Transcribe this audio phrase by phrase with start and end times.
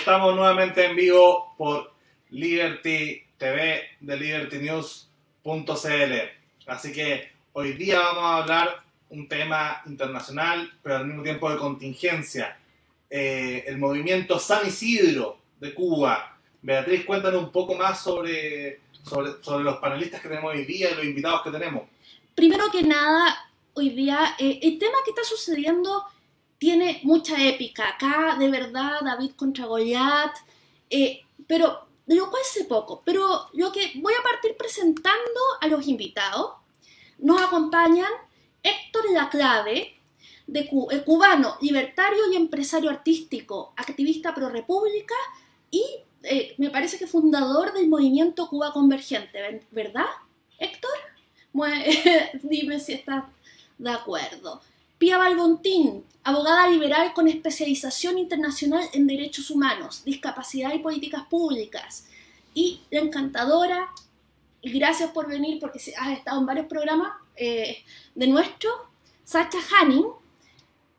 [0.00, 1.92] estamos nuevamente en vivo por
[2.30, 6.14] Liberty TV de libertynews.cl.
[6.66, 11.58] Así que hoy día vamos a hablar un tema internacional, pero al mismo tiempo de
[11.58, 12.56] contingencia.
[13.10, 16.38] Eh, el movimiento San Isidro de Cuba.
[16.62, 21.04] Beatriz, cuéntanos un poco más sobre, sobre, los panelistas que tenemos hoy día y los
[21.04, 21.82] invitados que tenemos.
[22.34, 23.36] Primero que nada,
[23.74, 26.04] hoy día eh, el tema que está sucediendo
[26.60, 27.88] tiene mucha épica.
[27.88, 30.36] Acá, de verdad, David contra Goliat.
[30.90, 33.02] Eh, pero lo cual sé poco.
[33.04, 36.52] Pero lo que voy a partir presentando a los invitados.
[37.18, 38.10] Nos acompañan
[38.62, 39.96] Héctor Laclave,
[40.46, 45.14] de eh, cubano, libertario y empresario artístico, activista pro república
[45.70, 45.84] y
[46.22, 50.06] eh, me parece que fundador del movimiento Cuba Convergente, ¿verdad,
[50.58, 50.90] Héctor?
[52.42, 53.24] Dime si estás
[53.78, 54.60] de acuerdo.
[55.00, 62.04] Pia Balbontín, abogada liberal con especialización internacional en derechos humanos, discapacidad y políticas públicas.
[62.52, 63.88] Y la encantadora,
[64.62, 67.78] gracias por venir porque has estado en varios programas eh,
[68.14, 68.68] de nuestro,
[69.24, 70.04] Sacha Hanning,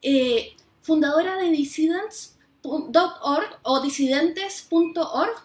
[0.02, 5.44] eh, fundadora de dissidents.org o disidentes.org,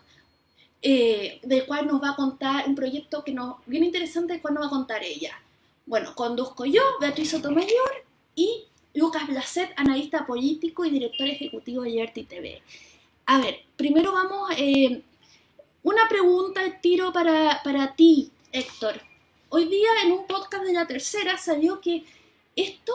[0.80, 4.54] eh, del cual nos va a contar un proyecto que nos bien interesante, del cual
[4.54, 5.38] nos va a contar ella.
[5.84, 8.05] Bueno, conduzco yo, Beatriz Sotomayor,
[8.36, 12.62] y Lucas Blacet, analista político y director ejecutivo de Liberty TV.
[13.24, 15.02] A ver, primero vamos, eh,
[15.82, 18.94] una pregunta de tiro para, para ti, Héctor.
[19.48, 22.04] Hoy día en un podcast de la tercera salió que
[22.54, 22.92] esto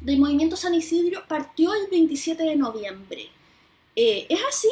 [0.00, 3.28] del movimiento San Isidro partió el 27 de noviembre.
[3.94, 4.70] Eh, ¿Es así?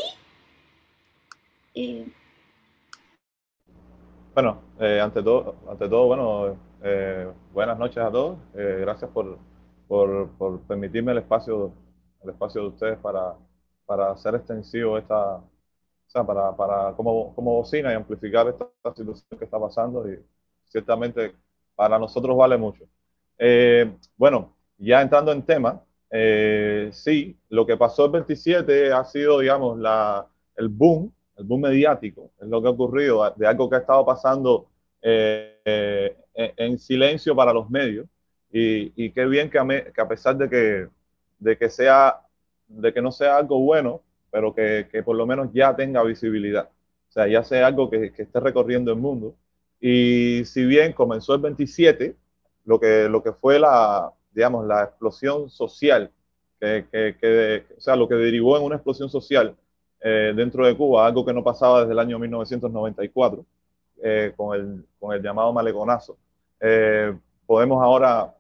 [1.75, 2.07] Eh,
[4.35, 6.59] bueno, ante, todo, ante todo, bueno,
[7.53, 8.39] buenas noches a todos.
[8.55, 9.39] gracias por,
[9.89, 11.73] por, por, permitirme el espacio,
[12.23, 13.35] el espacio de ustedes para,
[13.85, 15.45] para hacer extensivo esta, o
[16.07, 20.19] sea, para, para como, como bocina y amplificar esta, situación que está pasando y
[20.65, 21.35] ciertamente
[21.75, 22.85] para nosotros vale mucho.
[23.39, 29.41] Eh, bueno, ya entrando en tema, eh, sí, lo que pasó el 27 ha sido,
[29.41, 30.27] digamos, la,
[30.57, 34.05] el boom, el boom mediático, es lo que ha ocurrido, de algo que ha estado
[34.07, 34.69] pasando
[35.03, 38.07] eh, en silencio para los medios,
[38.53, 40.89] y, qué bien que a, pesar de que,
[41.39, 42.21] de que sea,
[42.69, 46.69] de que no sea algo bueno, pero que, que, por lo menos ya tenga visibilidad.
[47.09, 49.35] O sea, ya sea algo que, que, esté recorriendo el mundo.
[49.81, 52.17] Y si bien comenzó el 27,
[52.65, 56.11] lo que, lo que fue la, digamos, la explosión social,
[56.61, 59.55] que, que, o sea, lo que derivó en una explosión social
[60.01, 63.45] eh, dentro de Cuba, algo que no pasaba desde el año 1994,
[64.03, 66.17] eh, con, el, con el llamado maleconazo.
[66.61, 67.15] Eh,
[67.47, 68.37] podemos ahora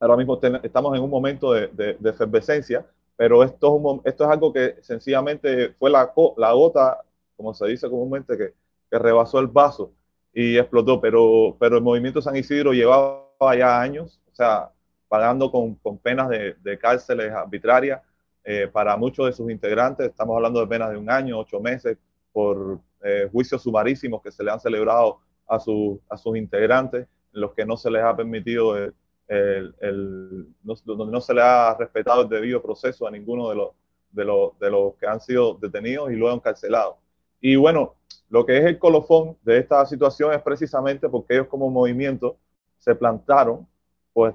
[0.00, 2.84] ahora mismo estamos en un momento de, efervescencia,
[3.16, 7.02] pero esto es, un, esto es algo que sencillamente fue la, la gota,
[7.36, 8.54] como se dice comúnmente, que,
[8.90, 9.92] que, rebasó el vaso
[10.32, 14.70] y explotó, pero, pero el movimiento San Isidro llevaba ya años, o sea,
[15.08, 18.02] pagando con, con penas de, de, cárceles arbitrarias
[18.44, 21.96] eh, para muchos de sus integrantes, estamos hablando de penas de un año, ocho meses,
[22.32, 27.06] por eh, juicios sumarísimos que se le han celebrado a, su, a sus integrantes,
[27.36, 28.78] los que no se les ha permitido...
[28.78, 28.92] Eh,
[29.28, 33.70] el, donde no se le ha respetado el debido proceso a ninguno de los,
[34.12, 36.94] de, los, de los que han sido detenidos y luego encarcelados.
[37.40, 37.94] Y bueno,
[38.28, 42.38] lo que es el colofón de esta situación es precisamente porque ellos como movimiento
[42.78, 43.66] se plantaron,
[44.12, 44.34] pues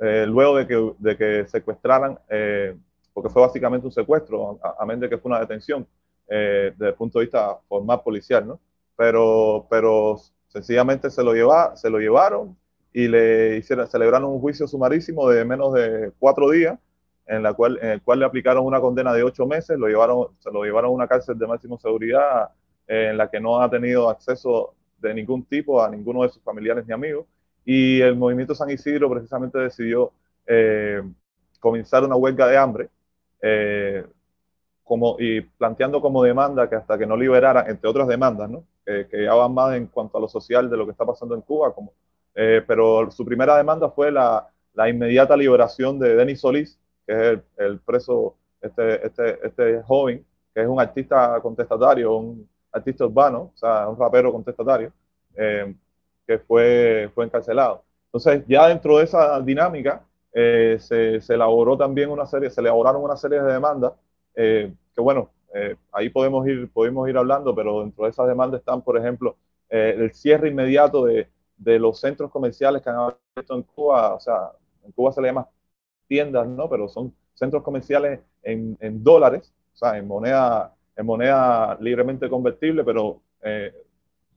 [0.00, 2.76] eh, luego de que, de que secuestraran, eh,
[3.12, 5.86] porque fue básicamente un secuestro, a, menos de que fue una detención
[6.28, 8.60] eh, desde el punto de vista formal policial, ¿no?
[8.94, 10.16] Pero, pero
[10.56, 12.56] sencillamente se lo, lleva, se lo llevaron
[12.90, 16.78] y le hicieron, celebraron un juicio sumarísimo de menos de cuatro días,
[17.26, 20.28] en, la cual, en el cual le aplicaron una condena de ocho meses, lo llevaron,
[20.38, 22.52] se lo llevaron a una cárcel de máxima seguridad
[22.88, 26.42] eh, en la que no ha tenido acceso de ningún tipo a ninguno de sus
[26.42, 27.26] familiares ni amigos.
[27.62, 30.12] Y el movimiento San Isidro precisamente decidió
[30.46, 31.02] eh,
[31.60, 32.88] comenzar una huelga de hambre
[33.42, 34.06] eh,
[34.86, 38.64] como, y planteando como demanda que hasta que no liberaran, entre otras demandas, ¿no?
[38.84, 41.34] que, que ya van más en cuanto a lo social de lo que está pasando
[41.34, 41.92] en Cuba, como
[42.36, 47.20] eh, pero su primera demanda fue la, la, inmediata liberación de Denis Solís, que es
[47.22, 50.24] el, el, preso, este, este, este joven,
[50.54, 54.92] que es un artista contestatario, un artista urbano, o sea, un rapero contestatario,
[55.34, 55.74] eh,
[56.26, 57.82] que fue, fue encarcelado.
[58.08, 63.02] Entonces, ya dentro de esa dinámica, eh, se, se, elaboró también una serie, se elaboraron
[63.02, 63.92] una serie de demandas,
[64.96, 65.30] que bueno,
[65.92, 69.36] ahí podemos ir, podemos ir hablando, pero dentro de esas demandas están, por ejemplo,
[69.70, 74.52] el cierre inmediato de, de los centros comerciales que han abierto en Cuba, o sea,
[74.84, 75.48] en Cuba se le llama
[76.08, 76.68] tiendas, ¿no?
[76.68, 82.84] Pero son centros comerciales en, en dólares, o sea, en moneda, en moneda libremente convertible,
[82.84, 83.74] pero eh,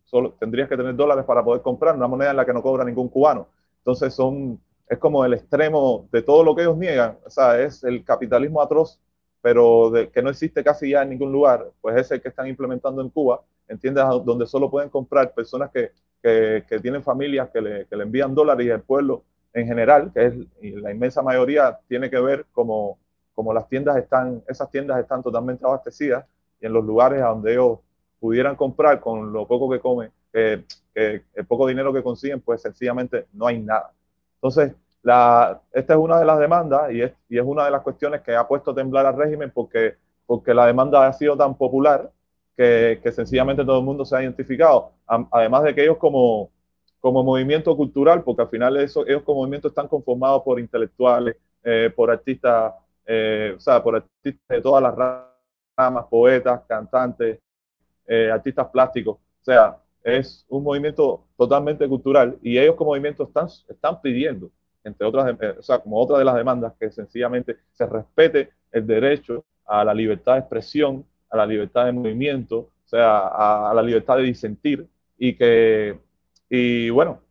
[0.05, 2.83] solo tendrías que tener dólares para poder comprar una moneda en la que no cobra
[2.83, 3.47] ningún cubano.
[3.79, 7.83] Entonces son, es como el extremo de todo lo que ellos niegan, o sea, es
[7.83, 8.99] el capitalismo atroz,
[9.41, 12.47] pero de, que no existe casi ya en ningún lugar, pues es el que están
[12.47, 15.91] implementando en Cuba, entiendes, donde solo pueden comprar personas que,
[16.21, 20.11] que, que tienen familias que le, que le, envían dólares y el pueblo en general,
[20.13, 22.97] que es la inmensa mayoría, tiene que ver como,
[23.33, 26.25] como las tiendas están, esas tiendas están totalmente abastecidas
[26.61, 27.79] y en los lugares a donde ellos
[28.19, 32.61] pudieran comprar con lo poco que comen, que, que, el poco dinero que consiguen, pues
[32.61, 33.93] sencillamente no hay nada.
[34.35, 37.81] Entonces, la, esta es una de las demandas y es, y es una de las
[37.81, 41.55] cuestiones que ha puesto a temblar al régimen porque, porque la demanda ha sido tan
[41.55, 42.11] popular
[42.55, 44.91] que, que sencillamente todo el mundo se ha identificado.
[45.31, 46.51] Además de que ellos como,
[46.99, 51.91] como movimiento cultural, porque al final eso, ellos como movimiento están conformados por intelectuales, eh,
[51.95, 52.73] por artistas,
[53.05, 54.95] eh, o sea, por artistas de todas las
[55.77, 57.39] ramas, poetas, cantantes,
[58.07, 59.15] eh, artistas plásticos.
[59.17, 64.49] O sea, es un movimiento totalmente cultural y ellos como movimiento están, están pidiendo,
[64.83, 68.85] entre otras, eh, o sea, como otra de las demandas, que sencillamente se respete el
[68.85, 73.27] derecho a la libertad de expresión, a la libertad de movimiento, o sea,
[73.69, 74.87] a, la libertad de disentir
[75.17, 75.99] y que,
[76.49, 77.21] y bueno,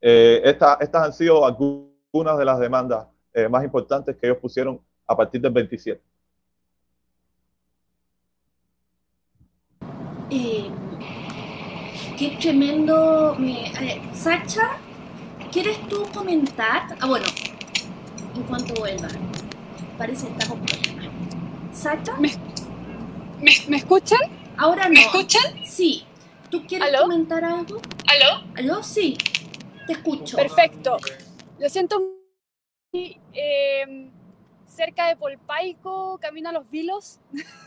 [0.00, 4.80] eh, esta, estas han sido algunas de las demandas eh, más importantes que ellos pusieron
[5.06, 6.00] a partir del 27.
[10.30, 10.70] Eh,
[12.16, 13.36] qué tremendo.
[13.38, 13.72] Me,
[14.14, 14.78] Sacha,
[15.50, 16.96] ¿quieres tú comentar?
[17.00, 17.26] Ah, bueno,
[18.34, 19.08] en cuanto vuelva.
[19.98, 21.06] Parece que está con problemas.
[21.72, 22.30] Sacha, ¿Me,
[23.40, 24.20] me, ¿Me escuchan?
[24.56, 24.90] ahora no.
[24.94, 25.64] ¿Me escuchan?
[25.64, 26.04] Sí.
[26.50, 27.02] ¿Tú quieres ¿Aló?
[27.02, 27.80] comentar algo?
[28.06, 28.44] ¿Aló?
[28.56, 28.82] ¿Aló?
[28.82, 29.16] Sí.
[29.86, 30.36] Te escucho.
[30.36, 30.96] Perfecto.
[31.58, 32.00] Lo siento
[32.92, 34.10] muy, eh,
[34.66, 37.20] cerca de Polpaico, camino a los Vilos.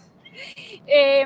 [0.88, 1.26] Eh,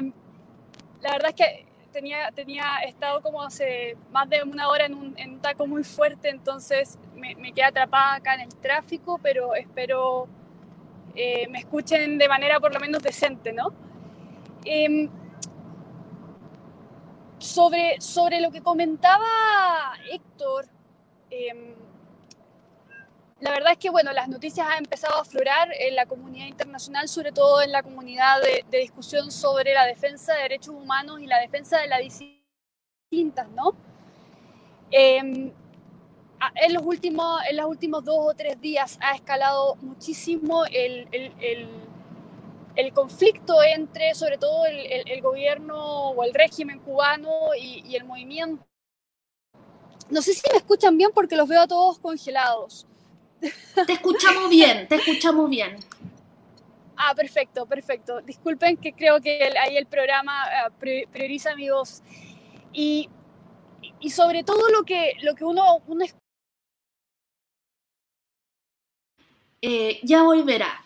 [1.02, 5.14] la verdad es que tenía, tenía estado como hace más de una hora en un,
[5.18, 10.28] en un taco muy fuerte, entonces me, quedé atrapada acá en el tráfico, pero espero
[11.16, 13.74] eh, me escuchen de manera por lo menos decente, ¿no?
[14.66, 15.10] Em,
[17.38, 20.66] sobre, sobre lo que comentaba Héctor,
[21.30, 21.76] em,
[23.44, 27.10] la verdad es que bueno, las noticias han empezado a aflorar en la comunidad internacional,
[27.10, 31.40] sobre todo en la comunidad de, discusión sobre la defensa de derechos humanos y la
[31.40, 33.76] defensa de las distintas, ¿no?
[34.92, 35.52] Em,
[36.56, 41.10] en, los últimos, en los últimos dos o tres días ha escalado muchísimo el,
[42.94, 48.66] conflicto entre, sobre todo, el, gobierno o el régimen cubano y el movimiento.
[50.10, 52.88] No sé si me escuchan bien porque los veo a todos congelados.
[53.86, 55.78] Te escuchamos bien, te escuchamos bien.
[56.96, 58.22] Ah, perfecto, perfecto.
[58.22, 60.34] Disculpen que creo que el- ahí el programa
[60.80, 62.02] pri- prioriza mi voz.
[62.72, 63.10] Y,
[64.00, 66.06] y sobre todo lo que, lo que uno, uno
[69.62, 70.84] Eh, ya volverá.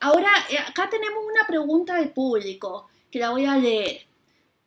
[0.00, 4.06] Ahora, eh, acá tenemos una pregunta del público que la voy a leer.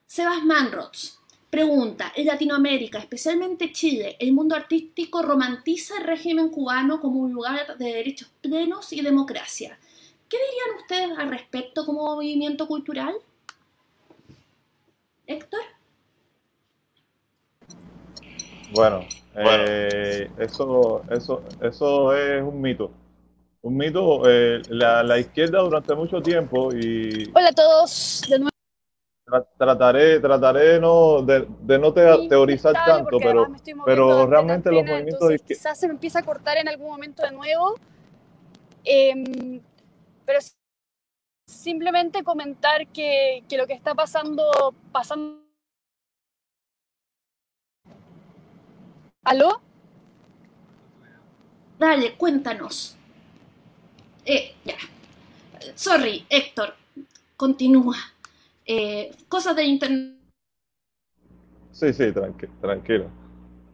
[0.06, 1.20] Sebas Manrots
[1.54, 7.78] pregunta, en Latinoamérica, especialmente Chile, el mundo artístico romantiza el régimen cubano como un lugar
[7.78, 9.78] de derechos plenos y democracia.
[10.28, 13.14] ¿Qué dirían ustedes al respecto como movimiento cultural?
[15.28, 15.62] Héctor.
[18.72, 19.06] Bueno,
[19.36, 22.90] eh, eso, eso, eso es un mito.
[23.62, 28.53] Un mito, eh, la, la izquierda durante mucho tiempo, y Hola a todos, de nuevo.
[29.34, 33.48] Tra- trataré, trataré no, de, de no te- teorizar tanto, pero,
[33.86, 37.32] pero realmente los movimientos entonces Quizás se me empieza a cortar en algún momento de
[37.32, 37.76] nuevo.
[38.86, 39.62] Em,
[40.26, 40.40] pero
[41.48, 45.42] simplemente comentar que, que lo que está pasando, pasando.
[49.24, 49.62] ¿Aló?
[51.80, 52.96] Dale, cuéntanos.
[54.26, 54.76] Eh, ya.
[55.76, 56.76] Sorry, Héctor.
[57.38, 58.13] Continúa.
[58.66, 60.20] Eh, cosas de internet.
[61.72, 63.10] Sí, sí, tranqui- tranquilo.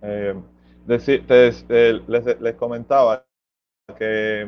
[0.01, 0.35] Eh,
[0.87, 3.25] te- eh, les, les comentaba
[3.97, 4.47] que,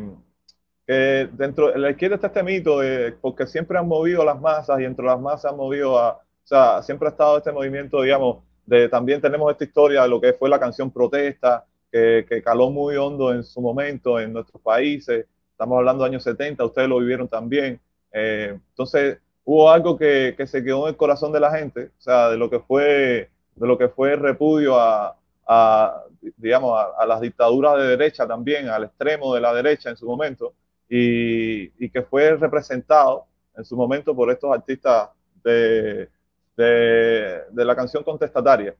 [0.87, 4.79] que dentro de la izquierda está este mito de, porque siempre han movido las masas
[4.81, 8.43] y entre las masas han movido a, o sea, siempre ha estado este movimiento, digamos,
[8.65, 12.69] de también tenemos esta historia de lo que fue la canción protesta, que, que caló
[12.71, 16.99] muy hondo en su momento en nuestros países, estamos hablando de años 70, ustedes lo
[16.99, 17.79] vivieron también,
[18.13, 22.01] Eh, entonces hubo algo que, que se quedó en el corazón de la gente, o
[22.01, 25.17] sea, de lo que fue, de lo que fue el repudio a,
[25.47, 26.03] a,
[26.37, 30.05] digamos, a, a las dictaduras de derecha también, al extremo de la derecha en su
[30.05, 30.53] momento,
[30.89, 35.09] y, y que fue representado en su momento por estos artistas
[35.43, 36.09] de,
[36.57, 38.75] de, de la canción contestataria.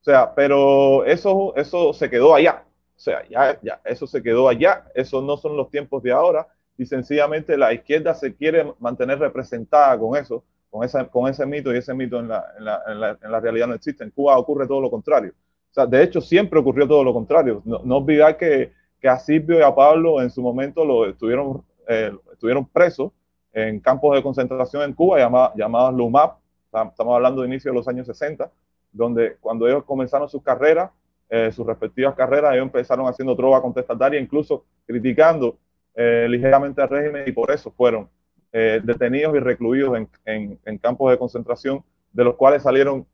[0.00, 2.64] O sea, pero eso, eso se quedó allá.
[2.96, 4.84] O sea, ya, ya, eso se quedó allá.
[4.94, 6.46] Eso no son los tiempos de ahora.
[6.78, 11.72] Y sencillamente la izquierda se quiere mantener representada con eso, con, esa, con ese mito
[11.74, 14.04] y ese mito en la, en, la, en, la, realidad no existe.
[14.04, 15.32] En Cuba ocurre todo lo contrario.
[15.70, 17.62] O sea, de hecho, siempre ocurrió todo lo contrario.
[17.64, 21.64] No, no olvidar que, que, a Silvio y a Pablo en su momento lo estuvieron,
[21.88, 23.12] eh, estuvieron presos
[23.52, 25.18] en campos de concentración en Cuba
[25.54, 26.38] llamados LUMAP.
[26.66, 28.50] Estamos hablando de inicio de los años 60
[28.96, 30.90] donde cuando ellos comenzaron sus carreras,
[31.28, 35.58] eh, sus respectivas carreras, ellos empezaron haciendo trova contestataria, incluso criticando
[35.96, 38.08] eh, ligeramente al régimen y por eso fueron
[38.52, 43.06] eh, detenidos y recluidos en, en, en, campos de concentración, de los cuales salieron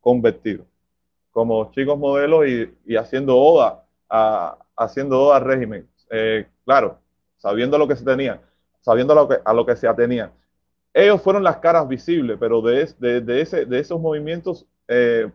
[0.00, 0.66] convertidos
[1.32, 5.88] como chicos modelos y, y haciendo oda a, haciendo oda al régimen.
[6.10, 6.98] Eh, claro,
[7.38, 8.40] sabiendo lo que se tenían,
[8.80, 10.30] sabiendo lo que, a lo que se atenían.
[10.92, 15.30] Ellos fueron las caras visibles, pero de, de, de, ese, de esos movimientos eh,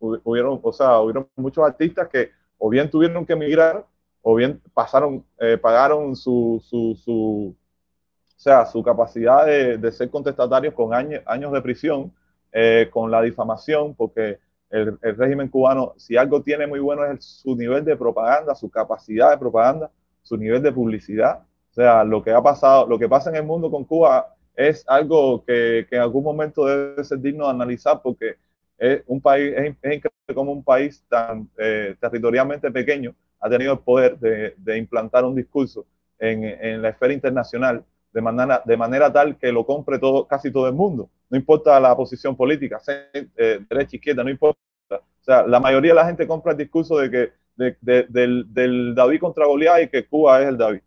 [0.00, 3.84] hubieron, o sea, hubieron muchos artistas que o bien tuvieron que emigrar
[4.28, 10.10] o bien pasaron, eh, pagaron su, su, su, o sea, su capacidad de, de ser
[10.10, 12.12] contestatarios con años, años de prisión,
[12.50, 17.24] eh, con la difamación, porque el, el, régimen cubano, si algo tiene muy bueno es
[17.24, 19.92] su nivel de propaganda, su capacidad de propaganda,
[20.22, 21.44] su nivel de publicidad.
[21.70, 24.82] O sea, lo que ha pasado, lo que pasa en el mundo con Cuba es
[24.88, 28.34] algo que, que en algún momento debe ser digno de analizar porque
[28.76, 33.74] es un país, es, es increíble como un país tan eh, territorialmente pequeño ha tenido
[33.74, 35.86] el poder de, de implantar un discurso
[36.18, 40.50] en, en, la esfera internacional de manera, de manera tal que lo compre todo, casi
[40.50, 41.10] todo el mundo.
[41.28, 42.80] No importa la posición política,
[43.12, 44.58] eh, derecha, izquierda, no importa.
[44.90, 48.46] O sea, la mayoría de la gente compra el discurso de que de, de, del,
[48.52, 50.80] del, David contra Goliat y que Cuba es el David,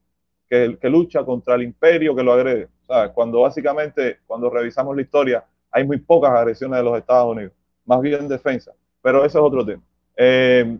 [0.48, 2.70] que, que lucha contra el imperio que lo agrede.
[2.88, 7.53] Sea, cuando básicamente, cuando revisamos la historia, hay muy pocas agresiones de los Estados Unidos
[7.89, 9.82] más bien defensa, pero ese es otro tema.
[10.15, 10.77] Eh,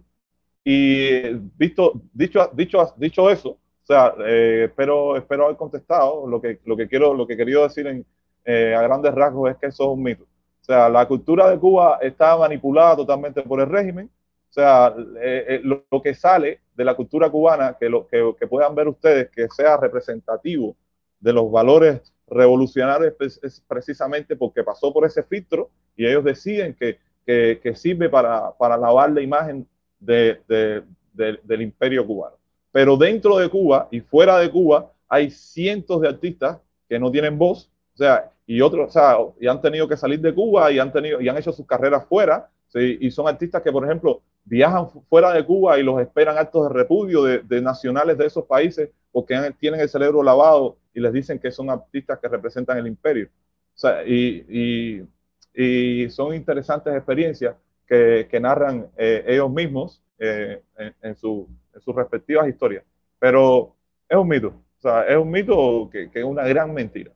[0.72, 6.60] y visto, dicho, dicho, dicho eso, o sea, eh, espero, espero haber contestado lo que,
[6.64, 8.06] lo que quiero, lo que querido decir en,
[8.46, 10.26] eh, a grandes rasgos es que eso es un mito.
[10.26, 14.12] O sea, la cultura de Cuba está manipulada totalmente por el régimen.
[14.48, 18.46] O sea, eh, lo, lo, que sale de la cultura cubana, que, lo, que, que
[18.46, 20.76] puedan ver ustedes, que sea representativo
[21.20, 26.76] de los valores revolucionarios es, es precisamente porque pasó por ese filtro y ellos deciden
[26.76, 29.68] que, que, que sirve para, para, lavar la imagen
[30.00, 32.38] de, de, de, del imperio cubano.
[32.72, 37.38] Pero dentro de Cuba y fuera de Cuba hay cientos de artistas que no tienen
[37.38, 40.80] voz, o sea, y otros, o sea, y han tenido que salir de Cuba y
[40.80, 42.98] han, tenido, y han hecho sus carreras fuera, ¿sí?
[43.02, 46.74] y son artistas que, por ejemplo, viajan fuera de Cuba y los esperan actos de
[46.74, 51.52] repudio de, nacionales de esos países porque tienen el cerebro lavado y les dicen que
[51.52, 53.30] son artistas que representan el imperio.
[53.76, 55.06] O sea, y,
[55.54, 57.56] y son interesantes experiencias
[57.90, 62.84] que, que narran eh, ellos mismos eh, en, en, su, en, sus respectivas historias.
[63.18, 63.76] Pero
[64.08, 64.50] es un mito.
[64.50, 67.12] O sea, es un mito que, que es una gran mentira.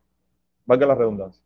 [0.66, 1.44] Valga la redundancia.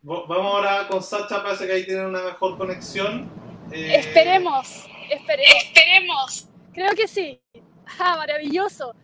[0.00, 3.30] Vamos ahora con Sacha, parece que ahí tienen una mejor conexión.
[3.70, 3.96] Eh...
[3.96, 6.48] Esperemos, esperemos, esperemos.
[6.72, 7.40] Creo que sí.
[8.00, 8.94] Ah, maravilloso.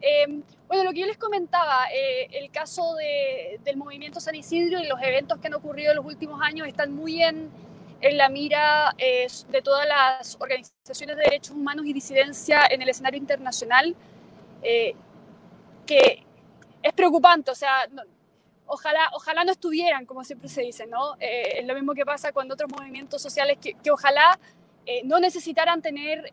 [0.00, 4.78] Eh, bueno, lo que yo les comentaba, eh, el caso de, del movimiento San Isidro
[4.78, 7.50] y los eventos que han ocurrido en los últimos años están muy en,
[8.02, 12.90] en la mira eh, de todas las organizaciones de derechos humanos y disidencia en el
[12.90, 13.96] escenario internacional,
[14.62, 14.94] eh,
[15.86, 16.22] que
[16.82, 18.02] es preocupante, o sea, no,
[18.66, 21.16] ojalá, ojalá no estuvieran, como siempre se dice, ¿no?
[21.18, 24.38] Es lo mismo que pasa con otros movimientos sociales que, que ojalá
[25.04, 26.30] no necesitaran tener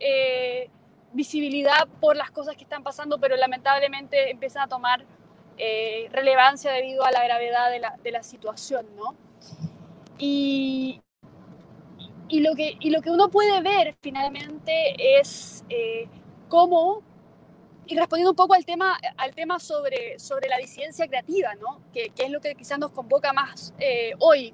[1.15, 5.05] visibilidad por las cosas que están pasando, pero lamentablemente empiezan a tomar
[5.57, 7.71] eh, relevancia debido a la gravedad
[8.03, 9.15] de la, situación, ¿no?
[10.17, 11.01] Y,
[12.29, 12.77] lo que,
[13.09, 16.09] uno puede ver finalmente es eh,
[16.49, 17.01] cómo,
[17.85, 21.81] y respondiendo un poco al tema, al tema sobre, sobre la disidencia creativa, ¿no?
[21.93, 24.53] que, es lo que quizás nos convoca más eh, hoy,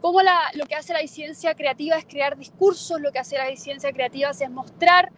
[0.00, 0.20] cómo
[0.54, 4.30] lo que hace la disidencia creativa es crear discursos, lo que hace la disidencia creativa
[4.30, 5.12] es mostrar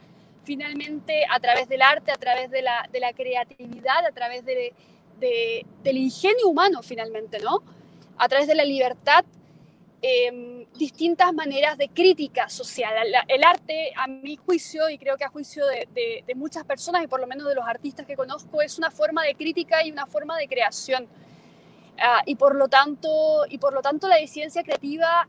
[0.47, 4.73] finalmente a través del arte, a través de la, de la creatividad, a través de,
[5.19, 7.63] de, del ingenio humano finalmente, ¿no?
[8.17, 9.25] A través de la libertad,
[10.01, 13.09] eh, distintas maneras de crítica social.
[13.29, 17.19] El arte, a mi juicio, y creo que a juicio de, muchas personas, y por
[17.21, 20.37] lo menos de los artistas que conozco, es una forma de crítica y una forma
[20.39, 21.05] de creación.
[21.05, 25.27] Uh, y, por lo tanto, y por lo tanto la disidencia creativa,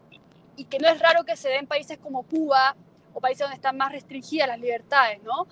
[0.58, 2.76] y que no es raro que se dé en países como Cuba,
[3.18, 5.48] o países donde están más restringidas las libertades, ¿no?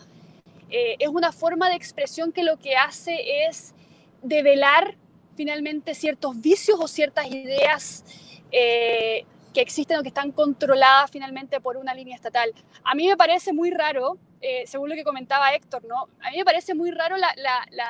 [0.70, 3.74] Eh, es una forma de expresión que lo que hace es
[4.22, 4.96] develar
[5.36, 8.06] finalmente ciertos vicios o ciertas ideas
[8.52, 12.54] eh, que existen o que están controladas finalmente por una línea estatal.
[12.84, 16.08] A mí me parece muy raro, eh, según lo que comentaba Héctor, ¿no?
[16.22, 17.34] A mí me parece muy raro la,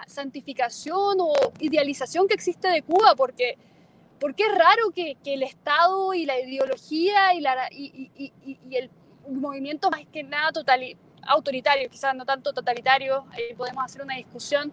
[0.08, 3.58] santificación o idealización que existe de Cuba, porque,
[4.22, 8.10] porque es raro que, el Estado y la ideología y, la, y,
[8.72, 8.90] el
[9.28, 10.82] movimiento más que nada total,
[11.22, 14.72] autoritario, quizás no tanto totalitario, ahí podemos hacer una discusión,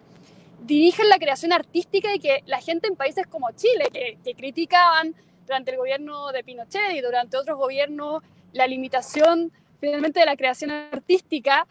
[0.61, 5.15] dirigen la creación artística y que la gente en países como Chile, que, que criticaban
[5.45, 9.51] durante el gobierno de Pinochet y durante otros gobiernos la limitación
[9.83, 11.67] finalmente de la creación artística,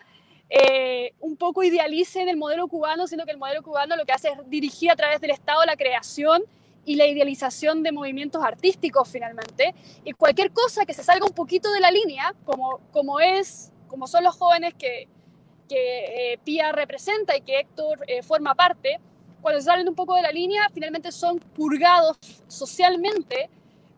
[0.51, 4.29] eh, un poco idealicen el modelo cubano, siendo que el modelo cubano lo que hace
[4.29, 6.43] es dirigir a través del Estado la creación
[6.85, 9.75] y la idealización de movimientos artísticos finalmente.
[10.05, 14.07] Y cualquier cosa que se salga un poquito de la línea, como, como, es, como
[14.07, 15.09] son los jóvenes que,
[15.69, 18.99] que eh, Pía representa y que Héctor eh, forma parte,
[19.41, 23.51] cuando salen un poco de la línea, finalmente son purgados socialmente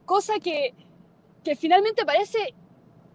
[0.05, 0.75] cosa que,
[1.43, 2.55] que finalmente parece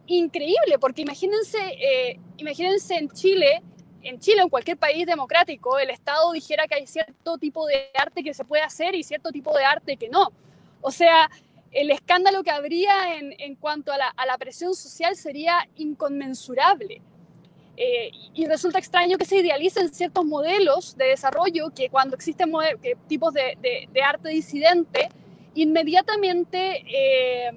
[0.07, 3.61] increíble, porque imagínense, eh, imagínense en Chile,
[4.09, 7.89] en Chile o en cualquier país democrático, el Estado dijera que hay cierto tipo de
[7.93, 10.31] arte que se puede hacer y cierto tipo de arte que no.
[10.81, 11.29] O sea,
[11.71, 17.01] el escándalo que habría en, en cuanto a la, a la, presión social sería inconmensurable.
[17.77, 22.51] Eh, y resulta extraño que se idealicen ciertos modelos de desarrollo que cuando existen
[22.81, 25.07] que tipos de, de, de arte disidente,
[25.55, 27.51] inmediatamente eh,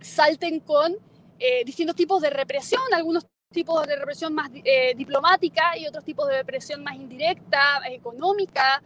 [0.00, 0.96] salten con
[1.38, 6.28] eh, distintos tipos de represión, algunos tipos de represión más eh, diplomática y otros tipos
[6.28, 8.82] de represión más indirecta, económica,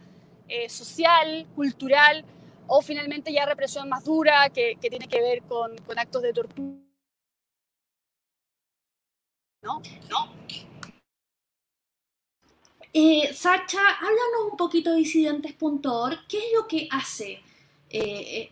[0.67, 2.23] social, cultural,
[2.67, 6.77] o finalmente ya represión más dura que, tiene que ver con, con, actos de tortura.
[9.63, 9.81] ¿No?
[10.09, 10.35] ¿No?
[13.33, 16.27] Sacha, háblanos un poquito de disidentes.org.
[16.27, 17.41] ¿Qué es lo que hace?
[17.89, 18.51] Eh,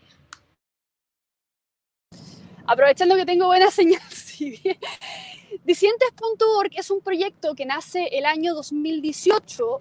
[2.66, 4.60] Aprovechando que tengo buena señal, sí.
[5.64, 9.78] Disidentes.org es un proyecto que nace el año 2018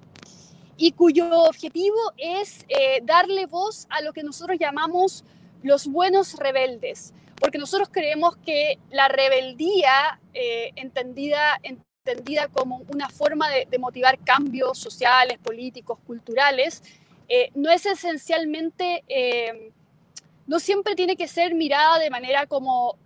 [0.78, 5.24] y cuyo objetivo es eh, darle voz a lo que nosotros llamamos
[5.62, 11.60] los buenos rebeldes, porque nosotros creemos que la rebeldía, entendida,
[12.06, 16.84] entendida como una forma de, motivar cambios sociales, políticos, culturales,
[17.30, 19.72] eh, no es esencialmente, eh,
[20.46, 22.98] no siempre tiene que ser mirada de manera como,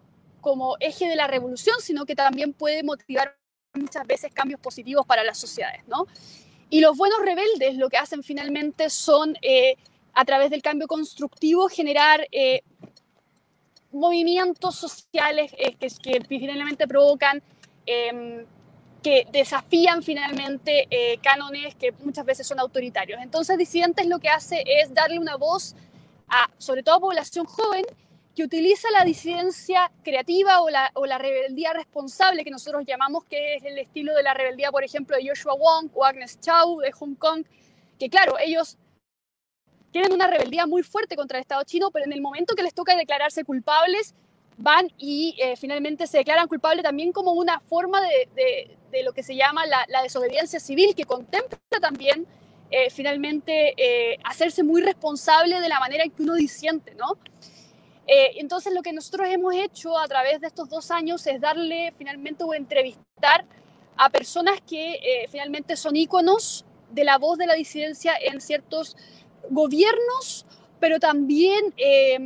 [0.47, 3.35] como eje de la revolución, sino que también puede motivar
[3.73, 6.07] muchas veces cambios positivos para las sociedades, ¿no?
[6.69, 9.75] Y los buenos rebeldes lo que hacen finalmente son, eh,
[10.13, 12.25] a través del cambio constructivo, generar
[13.91, 17.43] movimientos sociales que, que, finalmente provocan
[17.85, 18.45] em,
[19.03, 23.19] que desafían finalmente eh, cánones que muchas veces son autoritarios.
[23.21, 25.75] Entonces, Disidentes lo que hace es darle una voz
[26.29, 27.83] a, sobre todo a población joven,
[28.37, 33.55] que utiliza la disidencia creativa o la, o la, rebeldía responsable que nosotros llamamos, que
[33.55, 36.91] es el estilo de la rebeldía, por ejemplo, de Joshua Wong o Agnes Chow de
[36.91, 37.45] Hong Kong,
[37.97, 38.77] que claro, ellos
[39.89, 42.75] tienen una rebeldía muy fuerte contra el Estado chino, pero en el momento que les
[42.75, 44.13] toca declararse culpables,
[44.55, 49.23] van y eh, finalmente se declaran culpables también como una forma de, de, lo que
[49.23, 52.27] se llama la, desobediencia civil, que contempla también
[52.69, 57.17] eh, finalmente eh, hacerse muy responsable de la manera en que uno disiente, ¿no?
[58.07, 62.43] Entonces lo que nosotros hemos hecho a través de estos dos años es darle finalmente
[62.43, 63.45] o entrevistar
[63.97, 68.95] a personas que finalmente son íconos de la voz de la disidencia en ciertos
[69.49, 70.45] gobiernos,
[70.79, 71.73] pero también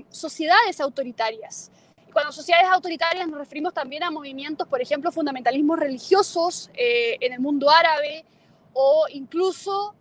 [0.09, 1.71] sociedades autoritarias.
[2.11, 7.39] Cuando sociedades autoritarias nos referimos también a movimientos, por ejemplo, fundamentalismos religiosos eh, en el
[7.39, 8.25] mundo árabe
[8.73, 9.95] o incluso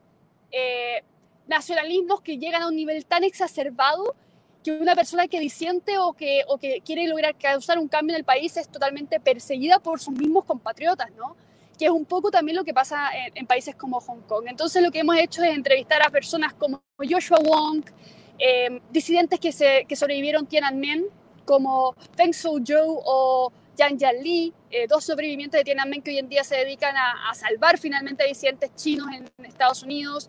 [0.50, 1.04] eh,
[1.46, 4.16] nacionalismos que llegan a un nivel tan exacerbado
[4.62, 8.20] que una persona que disiente o que, o que quiere lograr causar un cambio en
[8.20, 11.36] el país es totalmente perseguida por sus mismos compatriotas, ¿no?
[11.80, 14.44] que es un poco también lo que pasa en, países como Hong Kong.
[14.48, 17.84] Entonces lo que hemos hecho es entrevistar a personas como Joshua Wong,
[18.38, 21.06] eh, disidentes que, se, que sobrevivieron Tiananmen,
[21.46, 26.44] como Feng Shou-zhou o Yang Jianli, eh, dos sobrevivientes de Tiananmen que hoy en día
[26.44, 30.28] se dedican a, salvar finalmente a disidentes chinos en, Estados Unidos,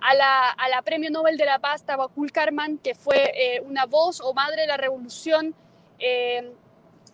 [0.00, 3.86] a la, a la, Premio Nobel de la Paz Tawakkul Karman, que fue eh, una
[3.86, 5.54] voz o madre de la revolución
[5.98, 6.52] eh,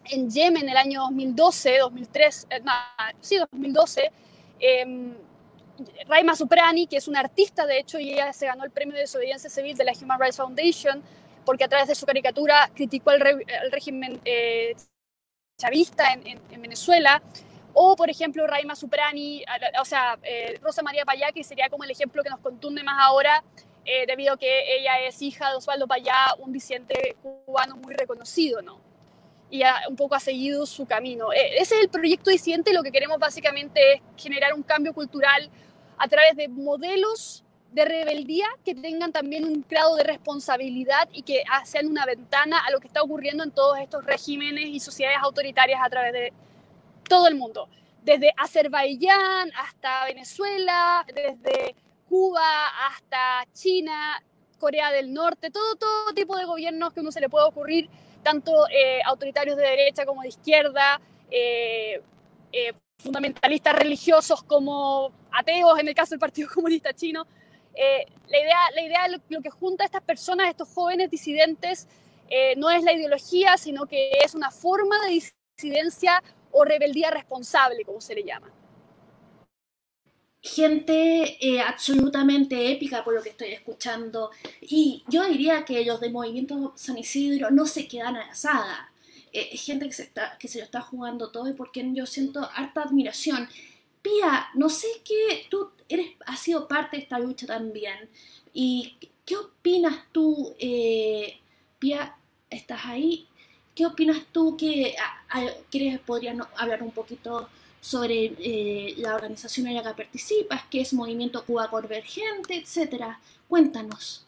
[0.04, 2.72] en Yemen en el año 2012, 2003, no,
[3.20, 4.10] sí, 2012.
[4.60, 5.14] Em,
[6.06, 9.00] Raima Suprani, que es una artista, de hecho, y ella se ganó el premio de
[9.00, 11.02] desobediencia civil de la Human Rights Foundation
[11.44, 13.20] porque a través de su caricatura criticó el,
[13.70, 14.74] régimen eh,
[15.58, 17.22] chavista en, Venezuela,
[17.74, 19.44] o por ejemplo Raima Suprani,
[19.80, 22.96] o sea, eh, Rosa María Payá, que sería como el ejemplo que nos contunde más
[23.00, 23.42] ahora,
[23.84, 28.62] eh, debido a que ella es hija de Osvaldo Payá, un disidente cubano muy reconocido,
[28.62, 28.80] ¿no?
[29.50, 31.32] Y un poco ha seguido su camino.
[31.32, 35.50] Eh, ese es el proyecto disidente lo que queremos básicamente es generar un cambio cultural
[35.98, 41.42] a través de modelos de rebeldía que tengan también un grado de responsabilidad y que
[41.64, 45.80] sean una ventana a lo que está ocurriendo en todos estos regímenes y sociedades autoritarias
[45.82, 46.32] a través de
[47.08, 47.68] todo el mundo.
[48.02, 51.74] Desde Azerbaiyán hasta Venezuela, desde
[52.08, 54.22] Cuba hasta China,
[54.58, 57.88] Corea del Norte, todo, todo tipo de gobiernos que uno se le puede ocurrir,
[58.22, 62.00] tanto eh, autoritarios de derecha como de izquierda, eh,
[62.52, 67.26] eh, fundamentalistas religiosos como ateos, en el caso del Partido Comunista Chino.
[67.74, 71.88] la idea, la idea lo, lo, que junta a estas personas, estos jóvenes disidentes,
[72.56, 75.20] no es la ideología, sino que es una forma de
[75.58, 78.52] disidencia o rebeldía responsable, como se le llama
[80.42, 84.30] gente eh, absolutamente épica por lo que estoy escuchando.
[84.60, 88.92] Y yo diría que los de Movimiento San Isidro no se quedan a la saga.
[89.32, 92.48] Eh, gente que se, está, que se lo está jugando todo y porque yo siento
[92.54, 93.48] harta admiración.
[94.02, 98.10] Pía, no sé qué, tú eres, has sido parte de esta lucha también.
[98.52, 101.38] ¿Y qué opinas tú, eh,
[101.78, 102.16] Pía,
[102.50, 103.28] estás ahí?
[103.74, 104.94] ¿Qué opinas tú que
[105.70, 107.48] quieres, podrías hablar un poquito
[107.82, 113.18] sobre eh, la organización en la que participas, que es Movimiento Cuba Convergente, etcétera.
[113.48, 114.24] Cuéntanos.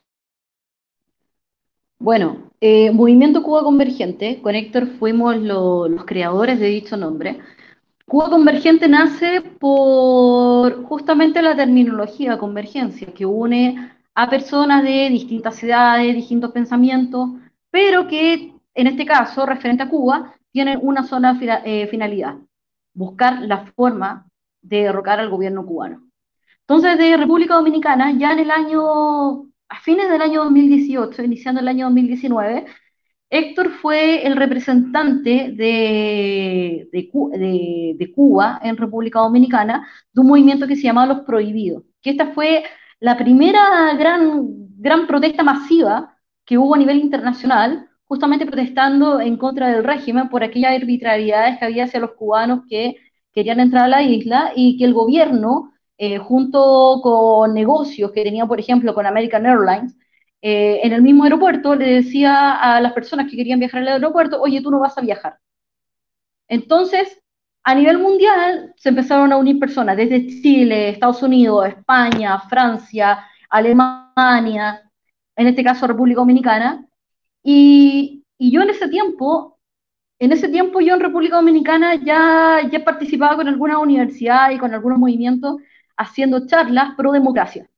[2.00, 7.38] Bueno, eh, Movimiento Cuba Convergente, con Héctor fuimos los creadores de dicho nombre.
[8.06, 16.14] Cuba Convergente nace por justamente la terminología convergencia, que une a personas de distintas edades,
[16.14, 17.30] distintos pensamientos,
[17.70, 22.36] pero que en este caso, referente a Cuba, tienen una sola eh, finalidad,
[22.92, 24.26] buscar la forma
[24.62, 26.08] de derrocar al gobierno cubano.
[26.60, 31.68] Entonces, de República Dominicana, ya en el año, a fines del año 2018, iniciando el
[31.68, 32.66] año 2019,
[33.30, 40.82] Héctor fue el representante de, de, Cuba en República Dominicana de un movimiento que se
[40.82, 42.64] llamaba Los Prohibidos, que esta fue
[43.00, 44.46] la primera gran,
[44.78, 50.42] gran protesta masiva que hubo a nivel internacional justamente protestando en contra del régimen por
[50.44, 52.96] aquellas arbitrariedades que había hacia los cubanos que
[53.32, 58.46] querían entrar a la isla y que el gobierno, eh, junto con negocios que tenía,
[58.46, 59.96] por ejemplo, con American Airlines,
[60.42, 64.40] eh, en el mismo aeropuerto le decía a las personas que querían viajar al aeropuerto,
[64.40, 65.38] oye, tú no vas a viajar.
[66.48, 67.20] Entonces,
[67.64, 74.82] a nivel mundial se empezaron a unir personas desde Chile, Estados Unidos, España, Francia, Alemania,
[75.36, 76.86] en este caso República Dominicana,
[77.44, 79.58] y, yo en ese tiempo,
[80.18, 84.74] en ese tiempo yo en República Dominicana ya, ya participaba con algunas universidades y con
[84.74, 85.56] algunos movimientos
[85.96, 87.68] haciendo charlas pro democracia.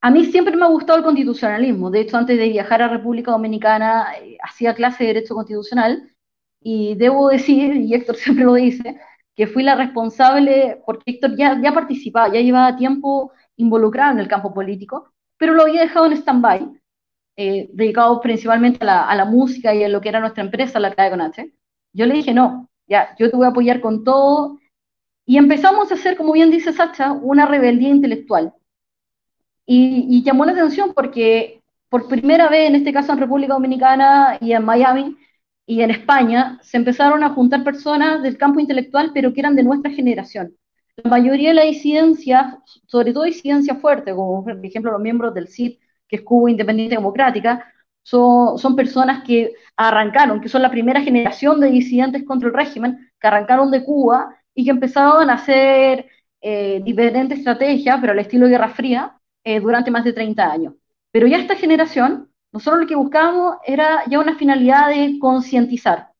[0.00, 1.90] A mí siempre me ha gustado el constitucionalismo.
[1.90, 6.14] De hecho, antes de viajar a República Dominicana, eh, hacía clase de Derecho Constitucional
[6.60, 9.00] y debo decir, y Héctor siempre lo dice,
[9.34, 14.28] que fui la responsable, porque Héctor ya, ya participaba, ya llevaba tiempo involucrado en el
[14.28, 16.75] campo político, pero lo había dejado en stand-by
[17.36, 21.10] eh, dedicados principalmente a la, música y a lo que era nuestra empresa, la Clave
[21.10, 21.52] con H,
[21.92, 24.58] yo le dije, no, ya, yo te voy a apoyar con todo.
[25.26, 28.54] Y empezamos a hacer, como bien dice Sacha, una rebeldía intelectual.
[29.66, 34.52] Y, llamó la atención porque por primera vez, en este caso en República Dominicana y
[34.52, 35.16] en Miami
[35.66, 39.64] y en España, se empezaron a juntar personas del campo intelectual, pero que eran de
[39.64, 40.56] nuestra generación.
[40.96, 45.48] La mayoría de la disidencia, sobre todo disidencia fuerte, como por ejemplo los miembros del
[45.48, 51.00] CID, que es Cuba Independiente Democrática, son, son personas que arrancaron, que son la primera
[51.00, 56.06] generación de disidentes contra el régimen, que arrancaron de Cuba y que empezaron a hacer
[56.40, 60.74] eh, diferentes estrategias, pero al estilo Guerra Fría, eh, durante más de 30 años.
[61.10, 66.10] Pero ya esta generación, nosotros lo que buscábamos era ya una finalidad de concientizar.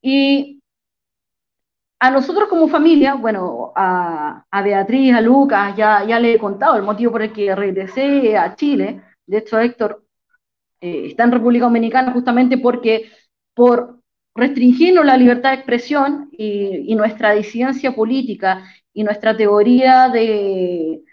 [0.00, 0.61] Y
[2.02, 6.82] a nosotros como familia, bueno, a, Beatriz, a Lucas, ya, ya le he contado el
[6.82, 9.00] motivo por el que regresé a Chile.
[9.24, 10.04] De hecho, Héctor
[10.80, 13.08] eh, está en República Dominicana justamente porque
[13.54, 14.00] por
[14.34, 21.04] restringirnos la libertad de expresión y, nuestra disidencia política y nuestra teoría de,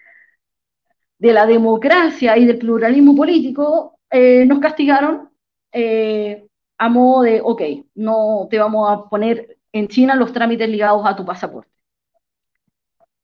[1.19, 5.29] de la democracia y del pluralismo político, eh, nos castigaron
[5.71, 6.47] eh,
[6.79, 7.61] a modo de, ok,
[7.93, 11.71] no te vamos a poner en China los trámites ligados a tu pasaporte.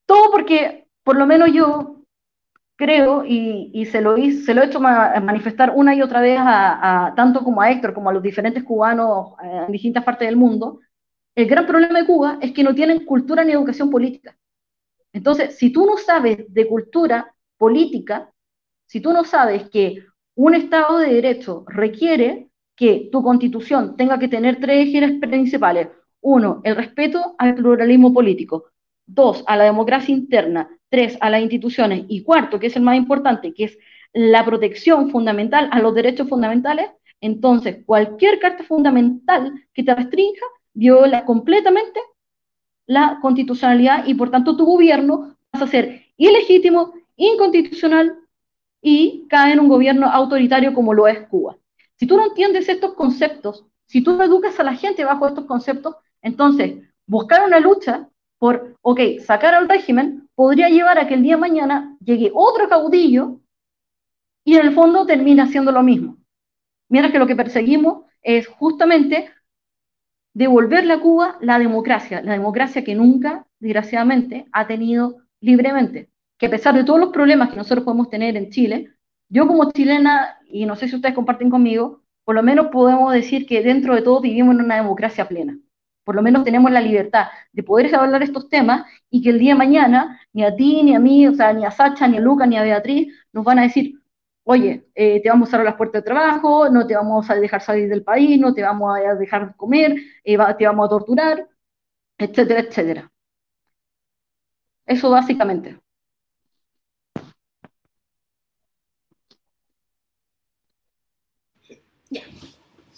[0.05, 2.03] Todo porque, por lo menos yo
[2.75, 7.43] creo, y, se, lo, se lo he hecho manifestar una y otra vez a, tanto
[7.43, 10.81] como a Héctor como a los diferentes cubanos eh, en distintas partes del mundo,
[11.35, 14.37] el gran problema de Cuba es que no tienen cultura ni educación política.
[15.13, 18.29] Entonces, si tú no sabes de cultura política,
[18.85, 20.05] si tú no sabes que
[20.35, 25.87] un Estado de Derecho requiere que tu constitución tenga que tener tres ejes principales.
[26.27, 28.71] Uno, el respeto al pluralismo político.
[29.05, 30.67] Dos, a la democracia interna.
[30.89, 32.05] Tres, a las instituciones.
[32.07, 33.77] Y cuarto, que es el más importante, que es
[34.11, 36.87] la protección fundamental a los derechos fundamentales.
[37.21, 41.99] Entonces, cualquier carta fundamental que te restrinja viola completamente
[42.87, 48.17] la constitucionalidad y por tanto tu gobierno pasa a ser ilegítimo, inconstitucional
[48.81, 51.55] y cae en un gobierno autoritario como lo es Cuba.
[51.97, 55.45] Si tú no entiendes estos conceptos, si tú no educas a la gente bajo estos
[55.45, 58.09] conceptos, entonces buscar una lucha
[58.39, 62.67] por, ok, sacar al régimen podría llevar a que el día de mañana llegue otro
[62.67, 63.39] caudillo
[64.43, 66.17] y en el fondo termine haciendo lo mismo.
[66.89, 69.29] Mientras que lo que perseguimos es justamente
[70.33, 76.09] devolverle a Cuba la democracia, la democracia que nunca, desgraciadamente, ha tenido libremente.
[76.39, 78.95] Que a pesar de todos los problemas que nosotros podemos tener en Chile,
[79.29, 83.45] yo como chilena, y no sé si ustedes comparten conmigo, por lo menos podemos decir
[83.45, 85.57] que dentro de todo vivimos en una democracia plena.
[86.05, 89.53] Por lo menos tenemos la libertad de poder hablar estos temas y que el día
[89.53, 92.21] de mañana ni a ti, ni a mí, o sea, ni a Sacha, ni a
[92.21, 93.99] Luca, ni a Beatriz nos van a decir,
[94.43, 97.61] oye, eh, te vamos a cerrar las puertas de trabajo, no te vamos a dejar
[97.61, 101.49] salir del país, no te vamos a dejar comer, eh, te vamos a torturar,
[102.17, 103.11] etcétera, etcétera.
[104.87, 105.79] Eso básicamente.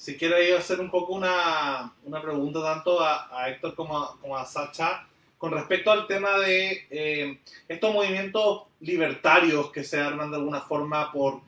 [0.07, 5.05] Si quiero hacer un poco una, una pregunta tanto a, Héctor como a, como Sacha
[5.37, 11.11] con respecto al tema de eh, estos movimientos libertarios que se arman de alguna forma
[11.11, 11.41] por,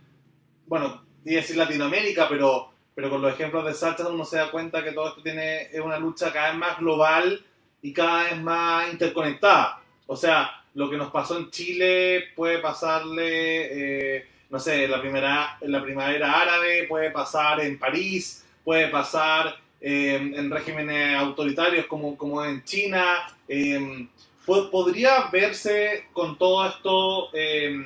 [0.67, 4.83] bueno, y decir Latinoamérica, pero, pero con los ejemplos de Sacha uno se da cuenta
[4.83, 7.41] que todo esto tiene es una lucha cada vez más global
[7.81, 9.81] y cada vez más interconectada.
[10.05, 15.57] O sea, lo que nos pasó en Chile puede pasarle, eh, no sé, la, primera,
[15.61, 22.45] la primavera árabe, puede pasar en París, puede pasar eh, en regímenes autoritarios como, como
[22.45, 23.25] en China.
[23.47, 24.07] Eh,
[24.45, 27.83] podría verse con todo esto, eh,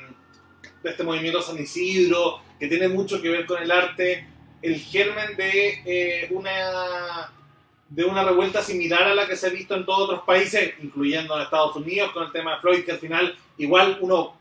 [0.82, 4.28] este movimiento San Isidro, que tiene mucho que ver con el arte,
[4.60, 7.32] el germen de una
[7.88, 11.34] de una revuelta similar a la que se ha visto en todos otros países, incluyendo
[11.34, 14.36] en Estados Unidos, con el tema de Floyd, que al final igual uno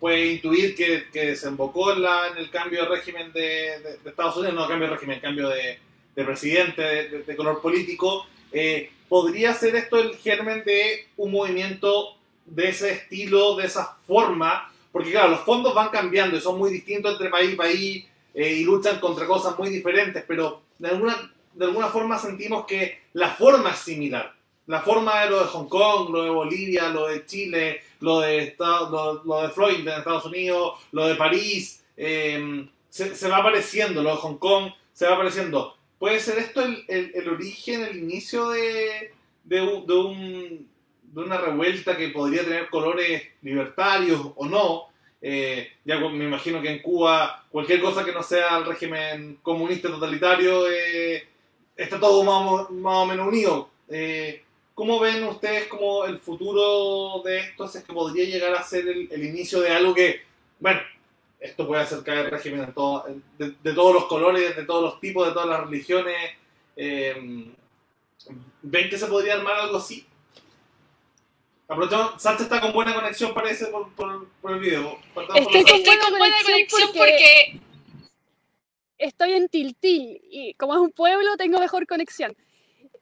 [0.00, 4.54] puede intuir que, que desembocó en, la, en, el cambio de régimen de, Estados Unidos,
[4.54, 5.78] no cambio de régimen, cambio de,
[6.16, 12.70] de presidente de, color político, eh, ¿podría ser esto el germen de un movimiento de
[12.70, 14.72] ese estilo, de esa forma?
[14.90, 18.52] Porque claro, los fondos van cambiando y son muy distintos entre país y país eh,
[18.54, 23.30] y luchan contra cosas muy diferentes, pero de alguna, de alguna forma sentimos que la
[23.30, 24.34] forma es similar.
[24.66, 28.56] La forma de lo de Hong Kong, lo de Bolivia, lo de Chile, lo de,
[28.58, 34.10] lo, lo de Floyd en Estados Unidos, lo de París, em, se, va apareciendo, lo
[34.10, 35.76] de Hong Kong se va apareciendo.
[35.98, 39.12] ¿Puede ser esto el, origen, el inicio de,
[39.44, 40.68] de, de, un,
[41.02, 44.90] de, una revuelta que podría tener colores libertarios o no?
[45.22, 49.88] Eh, ya me imagino que en Cuba cualquier cosa que no sea el régimen comunista
[49.88, 51.28] totalitario eh,
[51.76, 53.70] está todo más, más, o menos unido.
[53.88, 54.42] Eh,
[54.80, 57.66] ¿Cómo ven ustedes como el futuro de esto?
[57.66, 60.22] Es que podría llegar a ser el, el inicio de algo que,
[60.58, 60.80] bueno,
[61.38, 62.72] esto puede hacer caer régimen
[63.36, 66.16] de, de, todos los colores, de todos los tipos, de todas las religiones.
[66.76, 67.52] Eh,
[68.62, 70.06] ¿Ven que se podría armar algo así?
[71.68, 74.98] Aprovechamos, Sánchez está con buena conexión, parece, por, por, por el video.
[75.08, 77.60] Estoy, con, Estoy con buena conexión porque, porque,
[78.96, 82.34] estoy en Tiltil y como es un pueblo tengo mejor conexión.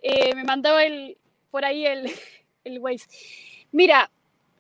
[0.03, 1.17] Eh, me mandaba el,
[1.51, 2.11] por ahí el,
[2.65, 3.07] el Waze.
[3.73, 4.11] Mira,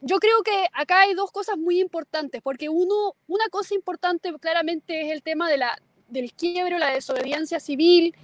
[0.00, 5.02] yo creo que acá hay dos cosas muy importantes, porque uno, una cosa importante claramente
[5.02, 8.14] es el tema de la, del quiebro, la desobediencia civil.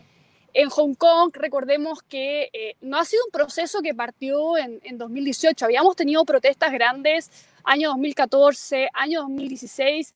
[0.53, 4.99] En Hong Kong, recordemos que eh, no ha sido un proceso que partió en, en,
[4.99, 5.65] 2018.
[5.65, 7.31] Habíamos tenido protestas grandes
[7.65, 10.15] año 2014, año 2016,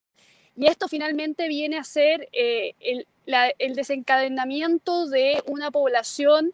[0.56, 6.52] y esto finalmente viene a ser eh, el, la, el desencadenamiento de una población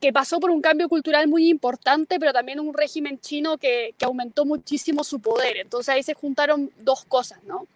[0.00, 4.04] que pasó por un cambio cultural muy importante, pero también un régimen chino que, que,
[4.04, 5.56] aumentó muchísimo su poder.
[5.56, 7.66] Entonces ahí se juntaron dos cosas, ¿no?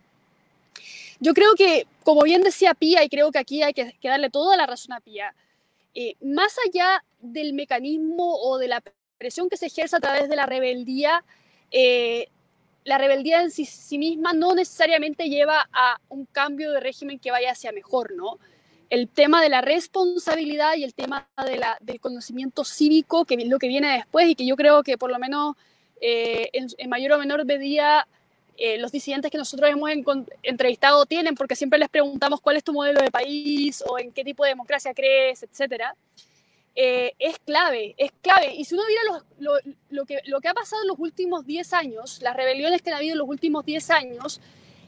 [1.19, 4.31] Yo creo que, como bien decía Pía, y creo que aquí hay que, que darle
[4.31, 5.35] toda la razón a Pía,
[5.95, 8.83] eh, más allá del mecanismo o de la
[9.19, 11.25] presión que se ejerce a través de la rebeldía,
[11.71, 12.29] eh,
[12.85, 17.31] la rebeldía en sí, sí misma no necesariamente lleva a un cambio de régimen que
[17.31, 18.39] vaya hacia mejor, ¿no?
[18.91, 23.47] El tema de la responsabilidad y el tema de la, del conocimiento cívico, que es
[23.47, 25.57] lo que viene después y que yo creo que por lo menos
[26.01, 28.07] eh, en, en, mayor o menor medida
[28.63, 29.91] eh, los disidentes que nosotros hemos
[30.43, 34.23] entrevistado tienen, porque siempre les preguntamos cuál es tu modelo de país o en qué
[34.23, 35.97] tipo de democracia crees, etcétera,
[36.75, 38.55] eh, es clave, es clave.
[38.55, 39.55] Y si uno mira lo,
[39.89, 42.97] lo, que, lo que ha pasado en los últimos 10 años, las rebeliones que han
[42.97, 44.43] habido en los últimos 10 años,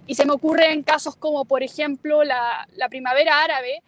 [0.06, 3.82] y se me ocurren casos como, por ejemplo, la, la primavera árabe,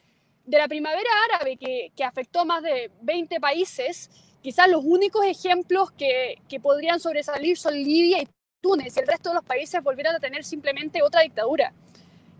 [0.45, 4.11] de la primavera árabe que, que, afectó a más de 20 países,
[4.43, 8.29] quizás los únicos ejemplos que, que podrían sobresalir son Libia y
[8.61, 11.73] Túnez, y el resto de los países volvieran a tener simplemente otra dictadura.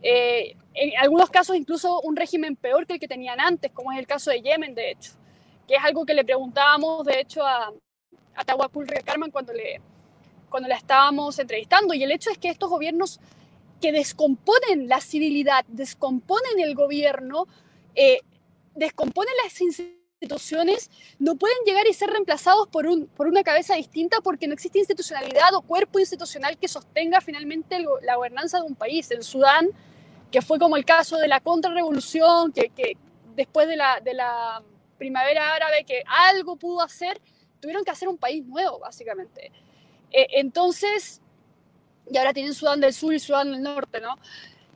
[0.03, 3.99] Eh, en algunos casos incluso un régimen peor que el que tenían antes, como es
[3.99, 5.13] el caso de Yemen, de hecho,
[5.67, 7.73] que es algo que le preguntábamos, de hecho, a,
[8.35, 9.81] a Tawakul Carmen cuando le,
[10.51, 11.95] cuando la estábamos entrevistando.
[11.95, 13.21] Y el hecho es que estos gobiernos
[13.81, 17.47] que descomponen la civilidad, descomponen el gobierno,
[17.95, 18.21] eh,
[18.75, 24.21] descomponen las instituciones, no pueden llegar y ser reemplazados por, un, por una cabeza distinta
[24.23, 29.11] porque no existe institucionalidad o cuerpo institucional que sostenga finalmente la gobernanza de un país.
[29.11, 29.69] En Sudán,
[30.31, 32.97] que fue como el caso de la contrarrevolución, que,
[33.37, 34.63] después de la, de la
[34.99, 37.21] primavera árabe, que algo pudo hacer,
[37.61, 39.53] tuvieron que hacer un país nuevo, básicamente.
[40.11, 41.21] Eh, entonces,
[42.11, 44.17] y ahora tienen Sudán del Sur y Sudán del Norte, ¿no?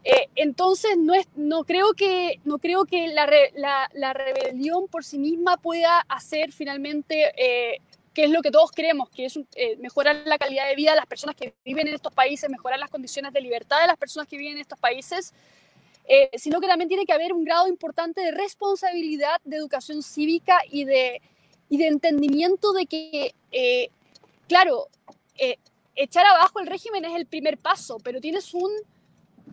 [0.05, 5.05] Eh, entonces, no, es, no creo que, no creo que la, la, la rebelión por
[5.05, 7.81] sí misma pueda hacer finalmente, eh,
[8.15, 10.97] que es lo que todos creemos, que es eh, mejorar la calidad de vida de
[10.97, 14.29] las personas que viven en estos países, mejorar las condiciones de libertad de las personas
[14.29, 15.33] que viven en estos países,
[16.07, 20.59] eh, sino que también tiene que haber un grado importante de responsabilidad, de educación cívica
[20.71, 21.21] y de,
[21.69, 23.35] y de entendimiento de que,
[24.49, 24.89] claro,
[25.95, 28.71] echar abajo el régimen es el primer paso, pero tienes un,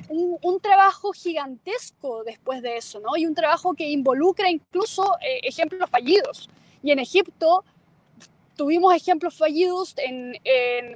[0.10, 3.15] un, trabajo gigantesco después de eso, ¿no?
[3.17, 6.49] Y un trabajo que involucra incluso eh, ejemplos fallidos.
[6.81, 7.63] Y en Egipto
[8.55, 10.38] tuvimos ejemplos fallidos en,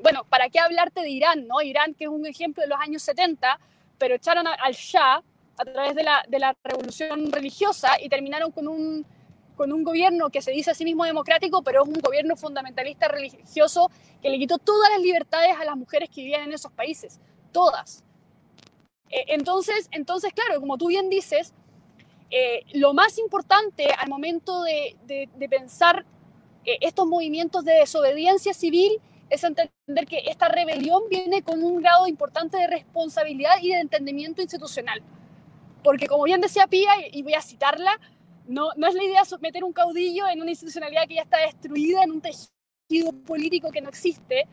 [0.01, 1.61] bueno, ¿para qué hablarte de Irán, ¿no?
[1.61, 3.59] Irán, que es un ejemplo de los años 70,
[3.97, 5.21] pero echaron al Shah
[5.57, 6.03] a través de
[6.39, 9.05] la, revolución religiosa y terminaron con un,
[9.55, 13.09] con un gobierno que se dice a sí mismo democrático, pero es un gobierno fundamentalista
[13.09, 17.19] religioso que le quitó todas las libertades a las mujeres que vivían en esos países,
[17.51, 18.05] todas.
[19.09, 21.53] Eh, entonces, entonces, claro, como tú bien dices,
[22.31, 24.95] eh, lo más importante al momento de,
[25.49, 26.05] pensar
[26.65, 32.07] eh, estos movimientos de desobediencia civil es entender que esta rebelión viene con un grado
[32.07, 35.01] importante de responsabilidad y de entendimiento institucional.
[35.83, 37.99] Porque como bien decía Pía, y voy a citarla,
[38.47, 42.03] no, no es la idea meter un caudillo en una institucionalidad que ya está destruida,
[42.03, 44.47] en un tejido político que no existe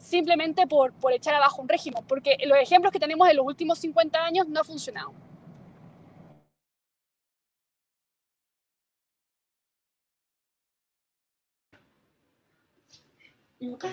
[0.00, 3.78] simplemente por, por echar abajo un régimen, porque los ejemplos que tenemos en los últimos
[3.78, 5.12] 50 años no ha funcionado.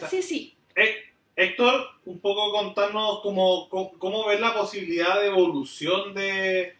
[0.10, 0.58] Sí, sí.
[1.36, 6.76] Héctor, un poco contarnos cómo, cómo, ves la posibilidad de evolución de,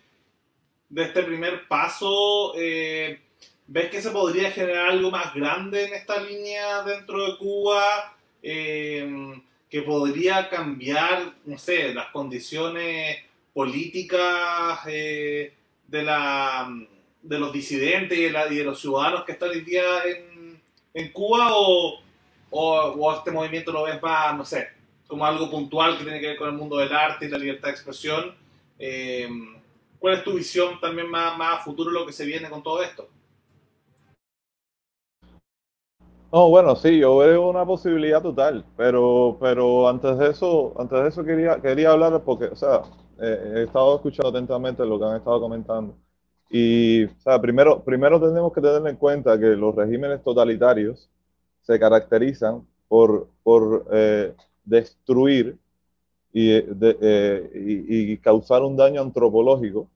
[0.90, 2.54] de este primer paso.
[2.56, 3.22] Eh,
[3.68, 8.17] ¿Ves que se podría generar algo más grande en esta línea dentro de Cuba?
[8.50, 13.18] Em, que podría cambiar, no sé, las condiciones
[13.54, 15.54] políticas eh,
[15.86, 16.74] de, la,
[17.22, 20.62] de los disidentes y de, los ciudadanos que están hoy día en,
[20.94, 22.00] en Cuba o,
[22.52, 24.70] o, este movimiento lo ves más, no sé,
[25.08, 27.68] como algo puntual que tiene que ver con el mundo del arte y la libertad
[27.68, 28.34] de expresión.
[28.80, 29.58] Em,
[30.00, 32.82] ¿Cuál es tu visión también más, más a futuro lo que se viene con todo
[32.82, 33.10] esto?
[36.38, 41.08] No, bueno, sí, yo veo una posibilidad total, pero, pero antes de eso, antes de
[41.08, 42.84] eso quería, quería hablar porque, o sea,
[43.20, 45.96] eh, he estado escuchando atentamente lo que han estado comentando.
[46.52, 51.10] Y, o sea, primero, primero tenemos que tener en cuenta que los regímenes totalitarios
[51.64, 55.58] se caracterizan por, por eh, destruir
[56.32, 59.90] y, eh, y, causar un daño antropológico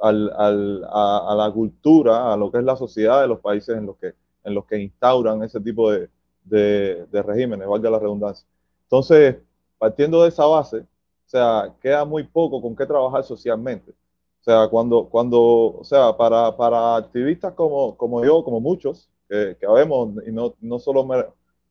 [0.00, 3.76] al, al, a, a la cultura, a lo que es la sociedad de los países
[3.76, 4.14] en los que
[4.44, 6.08] en los que instauran ese tipo de,
[6.44, 8.46] de, regímenes, valga la redundancia.
[8.84, 9.36] Entonces,
[9.78, 13.90] partiendo de esa base, o sea, queda muy poco con qué trabajar socialmente.
[13.90, 15.40] O sea, cuando, cuando
[15.78, 20.54] o sea, para, para activistas como, como yo, como muchos, que, que vemos, y no,
[20.60, 21.24] no solo me,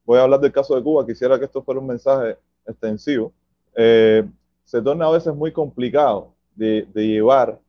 [0.06, 3.32] voy a hablar del caso de Cuba, quisiera que esto fuera un mensaje extensivo,
[3.76, 4.24] eh,
[4.64, 7.60] se torna a veces muy complicado de, de llevar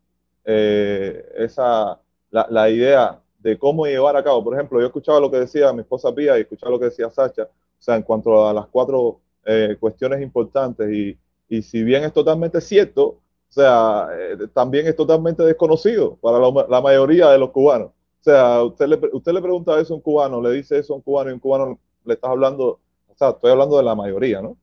[0.45, 2.01] eh, esa,
[2.31, 4.43] la, la, idea de cómo llevar a cabo.
[4.43, 7.11] Por ejemplo, yo escuchaba lo que decía mi esposa Pía y escuchaba lo que decía
[7.11, 11.19] Sacha, o sea, en cuanto a las cuatro eh, cuestiones importantes y,
[11.51, 13.21] y, si bien es totalmente cierto, o
[13.51, 17.89] sea, eh, también es totalmente desconocido para la, mayoría de los cubanos.
[17.89, 20.97] O sea, usted le, usted le pregunta eso a un cubano, le dice eso a
[20.97, 24.41] un cubano y un cubano le estás hablando, o sea, estoy hablando de la mayoría,
[24.41, 24.57] ¿no?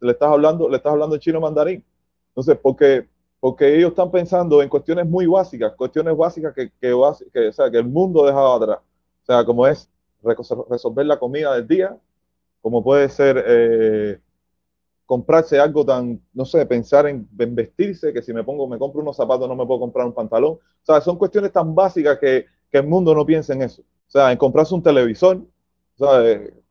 [0.00, 1.84] le estás hablando, le estás hablando chino mandarín.
[2.30, 3.06] Entonces, porque,
[3.44, 6.94] porque ellos están pensando en cuestiones muy básicas, cuestiones básicas que, que,
[7.30, 8.78] que, o sea, que el mundo ha dejado atrás.
[8.78, 9.86] O sea, como es
[10.70, 11.94] resolver la comida del día,
[12.62, 14.18] como puede ser eh,
[15.04, 19.14] comprarse algo tan, no sé, pensar en, vestirse, que si me pongo, me compro unos
[19.14, 20.52] zapatos, no me puedo comprar un pantalón.
[20.52, 23.82] O sea, son cuestiones tan básicas que, que el mundo no piensa en eso.
[23.82, 25.42] O sea, en comprarse un televisor.
[25.98, 26.06] O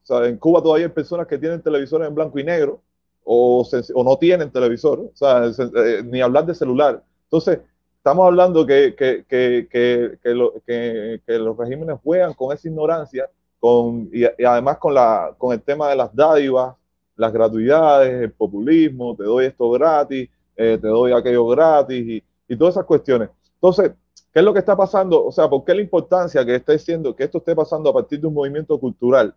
[0.02, 2.82] sea, en Cuba todavía hay personas que tienen televisores en blanco y negro
[3.24, 7.04] o, o no tienen televisor, eh, ni hablar de celular.
[7.26, 7.60] Entonces,
[7.98, 14.78] estamos hablando que, que, que, que, los regímenes juegan con esa ignorancia con, y, además
[14.78, 16.76] con, la, con el tema de las dádivas,
[17.16, 22.58] las gratuidades, el populismo, te doy esto gratis, eh, te doy aquello gratis y, y,
[22.58, 23.30] todas esas cuestiones.
[23.56, 23.94] Entonces,
[24.34, 25.26] ¿qué es lo que está pasando?
[25.26, 28.20] O sea, ¿por qué la importancia que esté siendo, que esto esté pasando a partir
[28.20, 29.34] de un movimiento cultural?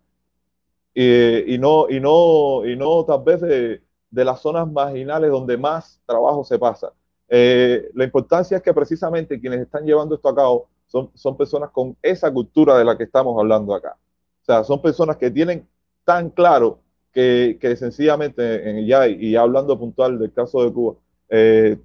[0.99, 6.01] Y, no, y, no, y no tal vez de, de, las zonas marginales donde más
[6.07, 6.93] trabajo se pasa.
[7.29, 11.71] Eh, la importancia es que precisamente quienes están llevando esto a cabo son, son personas
[11.71, 13.97] con esa cultura de la que estamos hablando acá.
[14.43, 15.69] O sea, son personas que tienen
[16.05, 16.79] tan claro
[17.13, 20.95] que, que sencillamente, en, ya, y hablando puntual del caso de Cuba,
[21.29, 21.77] eh,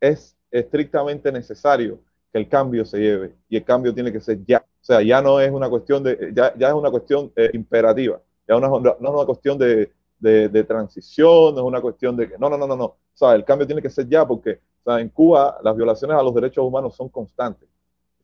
[0.00, 2.00] es estrictamente necesario
[2.32, 4.64] que el cambio se lleve y el cambio tiene que ser ya.
[4.80, 8.20] O sea, ya no es una cuestión de, ya, ya es una cuestión eh, imperativa.
[8.48, 12.56] No, no, es una cuestión de, transición, no es una cuestión de que, no, no,
[12.56, 12.96] no, no, no.
[13.34, 16.94] El cambio tiene que ser ya porque en Cuba las violaciones a los derechos humanos
[16.96, 17.68] son constantes,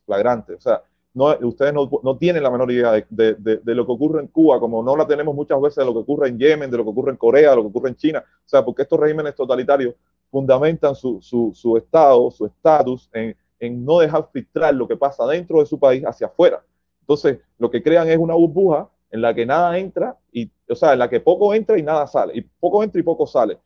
[0.07, 0.57] flagrantes.
[0.57, 4.29] O sea, no, ustedes no, no tienen la menor idea de, lo que ocurre en
[4.29, 6.85] Cuba, como no la tenemos muchas veces de lo que ocurre en Yemen, de lo
[6.85, 8.25] que ocurre en Corea, de lo que ocurre en China.
[8.27, 9.95] O sea, porque estos regímenes totalitarios
[10.31, 15.27] fundamentan su, su, su estado, su estatus en, en no dejar filtrar lo que pasa
[15.27, 16.65] dentro de su país hacia afuera.
[17.01, 20.93] Entonces, lo que crean es una burbuja en la que nada entra, y, o sea,
[20.93, 23.59] en la que poco entra y nada sale, y poco entra y poco sale.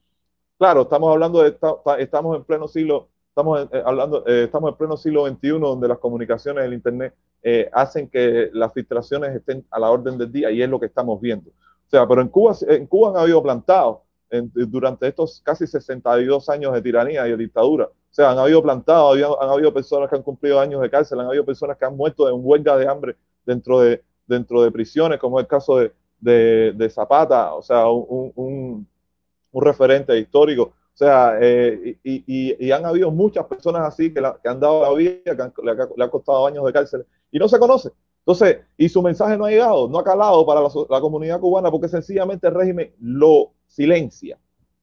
[0.59, 1.57] Claro, estamos hablando de,
[1.99, 5.99] estamos en pleno siglo, estamos eh, hablando, eh, estamos en pleno siglo XXI, donde las
[5.99, 10.61] comunicaciones, el Internet, eh, hacen que las filtraciones estén a la orden del día, y
[10.61, 11.51] es lo que estamos viendo.
[11.51, 16.75] O sea, pero en Cuba, en Cuba han habido plantados durante estos casi 62 años
[16.75, 17.87] de tiranía y de dictadura.
[17.87, 21.29] O sea, han habido plantados, han habido personas que han cumplido años de cárcel, han
[21.29, 23.17] habido personas que han muerto en huelga de hambre
[23.47, 29.63] dentro de, dentro de prisiones, como el caso de, de, Zapata, o sea, un, un,
[29.63, 30.63] referente histórico.
[30.63, 34.93] O sea, eh, y, y, han habido muchas personas así que, que han dado la
[34.93, 37.91] vida, que le, ha costado años de cárcel y no se conoce.
[38.21, 41.71] Entonces, y su mensaje no ha llegado, no ha calado para la, la, comunidad cubana
[41.71, 44.39] porque sencillamente el régimen lo silencia.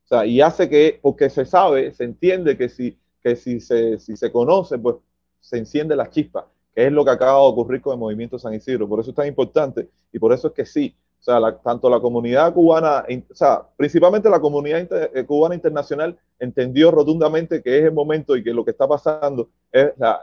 [0.05, 3.99] O sea, y hace que, porque se sabe, se entiende que si, que si, se,
[3.99, 4.95] si se conoce, pues
[5.39, 8.87] se enciende la chispa es lo que acaba de ocurrir con el movimiento San Isidro.
[8.87, 11.99] Por eso es tan importante y por eso es que sí, o sea, tanto la
[11.99, 17.93] comunidad cubana, o sea, principalmente la comunidad eh, cubana internacional entendió rotundamente que es el
[17.93, 20.19] momento y que lo que está pasando es la,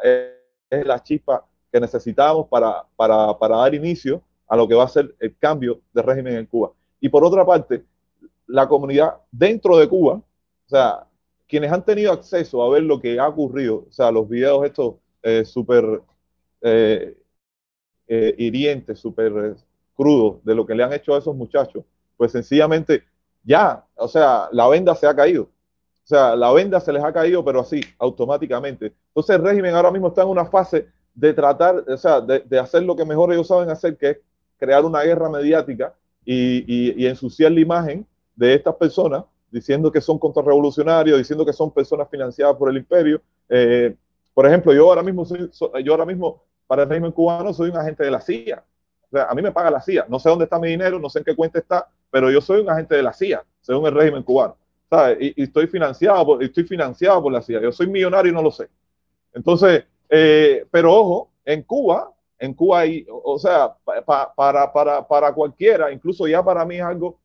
[0.71, 4.89] es, la chispa que necesitamos para, para, para dar inicio a lo que va a
[4.89, 6.73] ser el cambio de régimen en Cuba.
[7.01, 7.83] Y por otra parte,
[8.47, 11.07] la comunidad dentro de Cuba, o sea,
[11.49, 14.95] quienes han tenido acceso a ver lo que ha ocurrido, o sea, los videos estos
[15.23, 16.03] eh, súper
[16.63, 17.19] eh,
[18.07, 19.55] eh, hiriente, súper eh,
[19.97, 21.85] crudo de lo que le han hecho a esos muchachos,
[22.17, 23.05] pues sencillamente
[23.43, 25.45] ya, o sea, la venda se ha caído.
[25.45, 28.93] O sea, la venda se les ha caído, pero así, automáticamente.
[29.09, 32.83] Entonces el régimen ahora mismo está en una fase de tratar, o sea, de, hacer
[32.83, 34.19] lo que mejor ellos saben hacer, que es
[34.59, 35.95] crear una guerra mediática
[36.25, 38.07] y, ensuciar la imagen
[38.37, 43.21] de estas personas, diciendo que son contrarrevolucionarios, diciendo que son personas financiadas por el imperio.
[44.35, 45.51] por ejemplo, yo ahora mismo soy,
[45.85, 46.43] yo ahora mismo
[46.73, 48.65] para el régimen cubano soy un agente de la CIA.
[49.03, 50.07] O sea, a mí me paga la CIA.
[50.09, 52.63] No sé dónde está mi dinero, no sé en qué cuenta está, pero yo soy
[52.63, 54.57] un agente de la CIA, según el régimen cubano.
[54.89, 55.19] ¿sabes?
[55.21, 57.61] Y, estoy, financiado por, estoy financiado por la CIA.
[57.61, 58.71] Yo soy millonario y no lo sé.
[59.35, 63.75] Entonces, eh, pero ojo, en Cuba, en Cuba hay, o, sea,
[64.07, 67.21] para, para, para cualquiera, incluso ya para mí es algo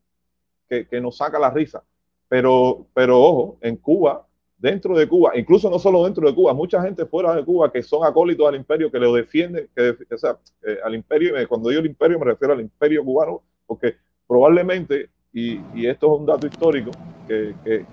[0.68, 1.82] que, que nos saca la risa.
[2.28, 4.26] Pero, pero ojo, en Cuba
[4.58, 7.82] dentro de Cuba, incluso no solo dentro de Cuba, mucha gente fuera de Cuba que
[7.82, 10.36] son acólitos al imperio, que lo defienden, que, o sea,
[10.66, 13.94] eh, al imperio, cuando digo el imperio me refiero al imperio cubano, porque
[14.26, 16.90] probablemente, y, y esto es un dato histórico
[17.26, 17.84] que,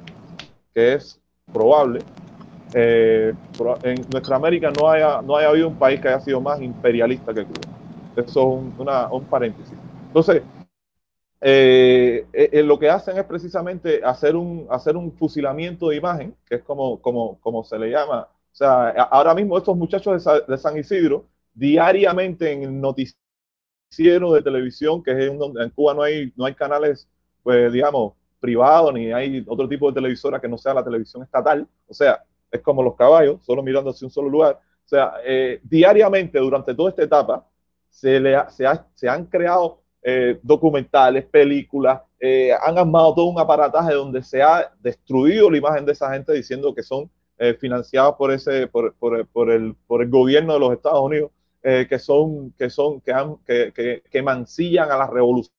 [0.73, 1.21] es
[1.53, 1.99] probable,
[2.73, 3.33] eh,
[3.83, 7.33] en nuestra América no haya, no haya habido un país que haya sido más imperialista
[7.33, 7.61] que Cuba.
[8.17, 8.73] Eso es un,
[9.11, 9.77] un paréntesis.
[10.07, 10.41] Entonces,
[11.47, 16.55] eh, eh, lo que hacen es precisamente hacer un, hacer un fusilamiento de imagen, que
[16.55, 18.23] es como, como, como se le llama.
[18.23, 25.03] O sea, ahora mismo estos muchachos de, San Isidro, diariamente en el noticiero de televisión,
[25.03, 27.07] que es en donde en Cuba no hay, no hay canales,
[27.43, 31.67] pues digamos, privado, ni hay otro tipo de televisora que no sea la televisión estatal.
[31.87, 34.55] O sea, es como los caballos, solo mirando hacia un solo lugar.
[34.83, 37.47] O sea, eh, diariamente durante toda esta etapa
[37.87, 38.65] se, le se,
[38.95, 44.71] se han creado eh, documentales, películas, eh, han armado todo un aparataje donde se ha
[44.79, 47.09] destruido la imagen de esa gente diciendo que son
[47.59, 51.31] financiados por, ese, por, por, por, el, por el gobierno de los Estados Unidos,
[51.61, 55.51] que son, que, son que, han, que, mancillan a la revolución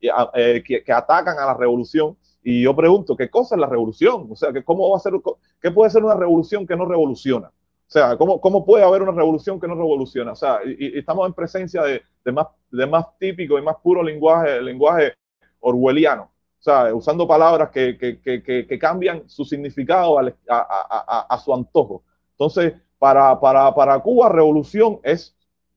[0.00, 2.16] eh, que, que, atacan a la revolución.
[2.42, 4.28] Y yo pregunto, ¿qué cosa es la revolución?
[4.30, 5.12] O sea, ¿cómo va a ser,
[5.60, 7.52] qué puede ser una revolución que no revoluciona?
[7.88, 10.32] O sea, ¿cómo, cómo puede haber una revolución que no revoluciona?
[10.32, 14.02] O sea, y, estamos en presencia de, de, más, de más típico y más puro
[14.02, 15.14] lenguaje, lenguaje
[15.60, 16.24] orwelliano.
[16.24, 21.38] O sea, usando palabras que, que, que, que cambian su significado a, a, a, a,
[21.38, 22.04] su antojo.
[22.32, 25.34] Entonces, para, para, para Cuba, revolución es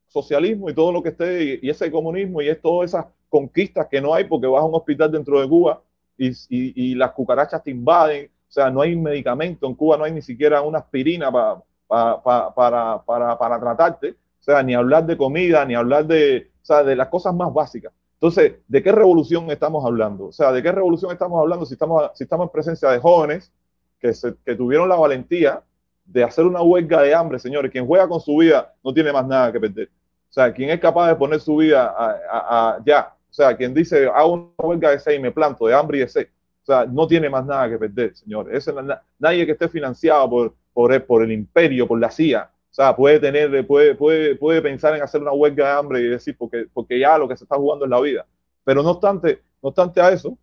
[0.07, 3.87] socialismo y todo lo que esté, y, y ese comunismo y es todas esas conquistas
[3.89, 5.81] que no hay porque vas a un hospital dentro de Cuba
[6.17, 10.11] y, y, las cucarachas te invaden, o sea, no hay medicamento, en Cuba no hay
[10.11, 15.65] ni siquiera una aspirina para, para, para, para, tratarte, o sea, ni hablar de comida,
[15.65, 17.91] ni hablar de, o sea, de las cosas más básicas.
[18.13, 20.27] Entonces, ¿de qué revolución estamos hablando?
[20.27, 23.51] O sea, ¿de qué revolución estamos hablando si estamos, si estamos en presencia de jóvenes
[23.99, 25.61] que, se, que tuvieron la valentía
[26.05, 27.71] de hacer una huelga de hambre, señores?
[27.71, 29.89] Quien juega con su vida no tiene más nada que perder.
[30.29, 33.55] O sea, quien es capaz de poner su vida a, a, a, ya o sea,
[33.55, 36.27] quien dice, hago una huelga de sed y me planto de hambre y de sed,
[36.63, 38.69] o sea, no tiene más nada que perder, señores.
[39.17, 43.67] nadie que esté financiado por, por, el, imperio, por la CIA, o sea, puede tener,
[43.67, 47.17] puede, puede, puede pensar en hacer una huelga de hambre y decir, porque, porque ya
[47.17, 48.25] lo que se está jugando es la vida.
[48.63, 50.37] Pero no obstante, no obstante a eso,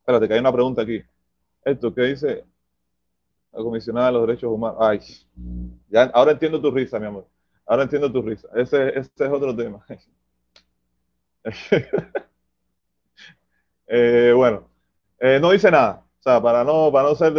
[0.00, 1.02] espérate, que hay una pregunta aquí.
[1.64, 2.44] Esto que dice
[3.52, 4.78] la comisionada de los derechos humanos.
[4.80, 5.00] Ay,
[5.88, 7.26] ya, ahora entiendo tu risa, mi amor.
[7.66, 8.48] Ahora entiendo tu risa.
[8.54, 9.84] Ese, ese es otro tema.
[13.86, 14.68] eh, bueno,
[15.18, 16.04] eh, no dice nada.
[16.22, 17.32] O sea, para no, para no ser,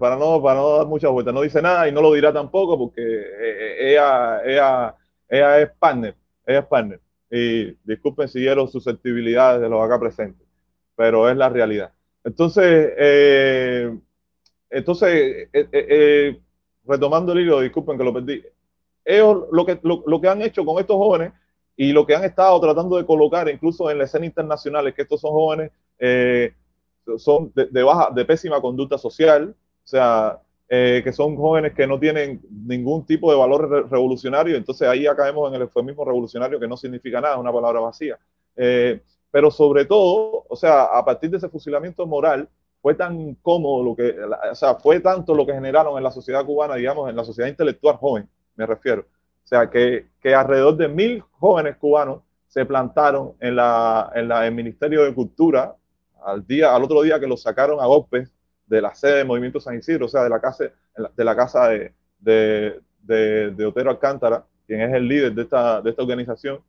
[0.00, 2.76] para no, para no dar muchas vueltas, no dice nada y no lo dirá tampoco
[2.76, 4.96] porque eh, ella, ella,
[5.28, 7.00] ella es partner, ella es partner.
[7.30, 10.46] Y disculpen si dieron susceptibilidades de los acá presentes,
[10.96, 11.92] pero es la realidad.
[12.24, 13.96] Entonces, eh,
[14.70, 15.48] entonces,
[16.84, 18.42] retomando el hilo, disculpen que lo perdí.
[19.04, 21.32] Ellos lo que, lo, lo que han hecho con estos jóvenes
[21.76, 25.02] y lo que han estado tratando de colocar incluso en la escena internacional es que
[25.02, 26.52] estos son jóvenes, eh,
[27.18, 31.98] son de, baja, de pésima conducta social, o sea, eh, que son jóvenes que no
[31.98, 36.58] tienen ningún tipo de valor re revolucionario, entonces ahí ya caemos en el eufemismo revolucionario
[36.58, 38.18] que no significa nada, es una palabra vacía.
[38.56, 39.00] Eh,
[39.30, 42.48] pero sobre todo, o sea, a partir de ese fusilamiento moral,
[42.80, 44.14] fue tan cómodo lo que,
[44.50, 47.48] o sea, fue tanto lo que generaron en la sociedad cubana, digamos, en la sociedad
[47.48, 53.32] intelectual joven, me refiero, o sea, que, que alrededor de mil jóvenes cubanos se plantaron
[53.40, 55.74] en, la, en el Ministerio de Cultura
[56.24, 58.32] al, día, al otro día que los sacaron a golpes
[58.66, 61.68] de la sede del Movimiento San Isidro, o sea, de la casa de, la casa
[61.68, 66.60] de, de, de Otero Alcántara, quien es el líder de esta, de esta organización.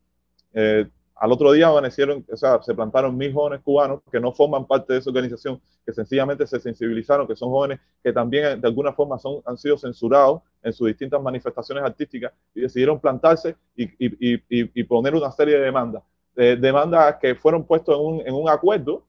[0.54, 4.66] Eh, al otro día amanecieron, o sea, se plantaron mil jóvenes cubanos que no forman
[4.66, 8.92] parte de esa organización, que sencillamente se sensibilizaron, que son jóvenes que también de alguna
[8.92, 14.34] forma son, han sido censurados en sus distintas manifestaciones artísticas y decidieron plantarse y, y,
[14.36, 16.04] y, y poner una serie de demandas.
[16.36, 19.06] Eh, demandas que fueron puestas en un, en un acuerdo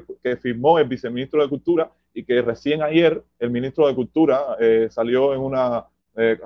[0.00, 4.56] que, que, firmó el viceministro de Cultura y que recién ayer el ministro de Cultura
[4.60, 5.86] eh, salió en una
[6.16, 6.38] eh,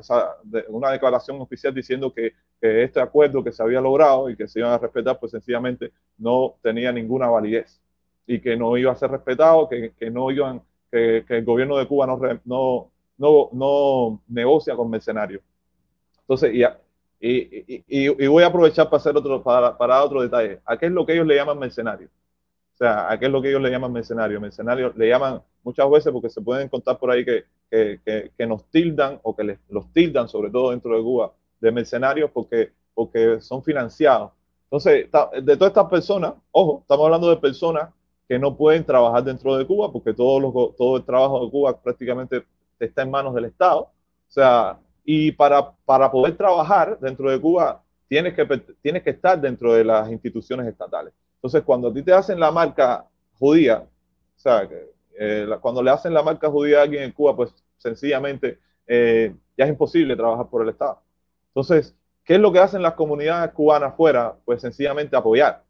[0.68, 4.60] una declaración oficial diciendo que, que, este acuerdo que se había logrado y que se
[4.60, 7.78] iban a respetar, pues sencillamente no tenía ninguna validez
[8.26, 11.86] y que no iba a ser respetado, que, que no iban, que, el gobierno de
[11.86, 15.42] Cuba no, no, no, no negocia con mercenarios.
[16.20, 16.62] Entonces, y,
[17.20, 20.60] y, y, y, voy a aprovechar para hacer otro, para, para otro detalle.
[20.64, 22.08] ¿A qué es lo que ellos le llaman mercenario?
[22.78, 24.40] O sea, ¿a qué es lo que ellos le llaman mercenario?
[24.40, 28.46] Mercenario le llaman muchas veces porque se pueden contar por ahí que, que, que, que
[28.46, 32.70] nos tildan o que les, los tildan, sobre todo dentro de Cuba, de mercenarios porque,
[32.94, 34.30] porque son financiados.
[34.66, 35.08] Entonces,
[35.42, 37.90] de todas estas personas, ojo, estamos hablando de personas
[38.28, 41.82] que no pueden trabajar dentro de Cuba porque todo, los, todo el trabajo de Cuba
[41.82, 42.44] prácticamente
[42.78, 43.80] está en manos del Estado.
[43.80, 43.90] O
[44.30, 48.46] sea, y para, para poder trabajar dentro de Cuba tienes que,
[48.80, 51.12] tienes que estar dentro de las instituciones estatales.
[51.38, 53.06] Entonces, cuando a ti te hacen la marca
[53.38, 53.86] judía,
[54.36, 54.68] o sea,
[55.18, 59.64] eh, cuando le hacen la marca judía a alguien en Cuba, pues sencillamente eh, ya
[59.64, 61.00] es imposible trabajar por el Estado.
[61.48, 64.36] Entonces, ¿qué es lo que hacen las comunidades cubanas fuera?
[64.44, 65.62] Pues sencillamente apoyar.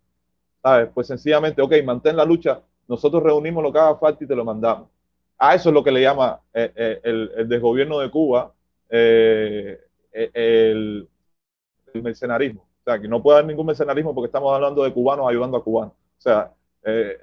[0.62, 0.89] ¿Sabes?
[0.95, 4.45] Pues sencillamente, ok, mantén la lucha, nosotros reunimos lo que haga falta y te lo
[4.45, 4.89] mandamos.
[5.39, 8.53] A eso es lo que le llama eh, eh el, desgobierno de Cuba
[8.89, 9.79] el
[11.95, 15.64] mercenarismo sea, que no puede haber ningún mercenarismo porque estamos hablando de cubanos ayudando a
[15.64, 15.93] cubanos.
[15.93, 16.53] O sea,
[16.84, 17.18] eh,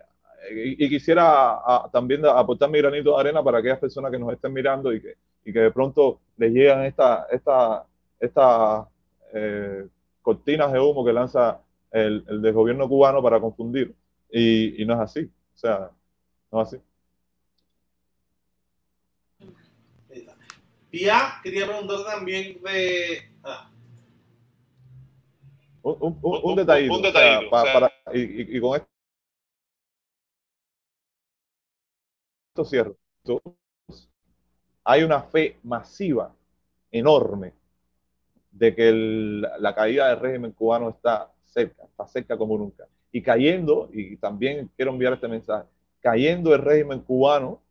[0.52, 1.60] y, quisiera
[1.92, 5.16] también aportar mi granito de arena para aquellas personas que nos estén mirando y que,
[5.44, 7.84] y que de pronto les llegan estas esta,
[8.20, 8.88] esta,
[9.34, 9.88] eh,
[10.22, 11.60] cortinas de humo que lanza
[11.92, 13.96] el, el del gobierno cubano para confundir.
[14.30, 15.32] Y, y no es así.
[15.56, 15.90] O sea,
[16.52, 16.82] no es así.
[20.92, 23.32] Pia, quería preguntar también de...
[23.44, 23.70] Ah.
[25.86, 26.96] Un, un, un, un, detallito.
[26.96, 28.82] Un detallito o sea, para, y, y, y, con
[32.50, 32.98] esto cierro.
[34.84, 36.34] Hay una fe masiva,
[36.92, 37.54] enorme,
[38.50, 42.88] de que el, la caída del régimen cubano está cerca, está cerca como nunca.
[43.12, 45.68] Y cayendo, y también quiero enviar este mensaje,
[46.00, 47.62] cayendo el régimen cubano,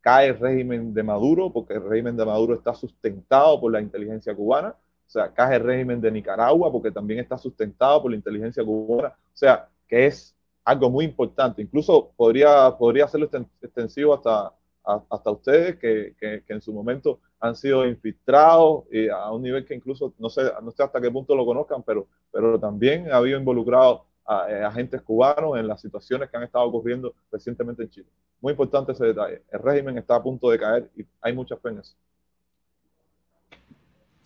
[0.00, 4.34] cae el régimen de Maduro, porque el régimen de Maduro está sustentado por la inteligencia
[4.34, 4.74] cubana,
[5.06, 9.08] o sea, cae el régimen de Nicaragua, porque también está sustentado por la inteligencia cubana,
[9.08, 10.34] o sea, que es
[10.64, 11.62] algo muy importante.
[11.62, 13.30] Incluso podría, podría hacerlo
[13.62, 14.52] extensivo hasta,
[14.84, 19.74] hasta ustedes, que, que, en su momento han sido infiltrados y a un nivel que
[19.74, 23.38] incluso no sé, no sé hasta qué punto lo conozcan, pero, pero también ha habido
[23.38, 28.06] involucrado a, eh, agentes cubanos en las situaciones que han estado ocurriendo recientemente en Chile.
[28.40, 29.42] Muy importante ese detalle.
[29.50, 31.96] El régimen está a punto de caer y hay muchas penas.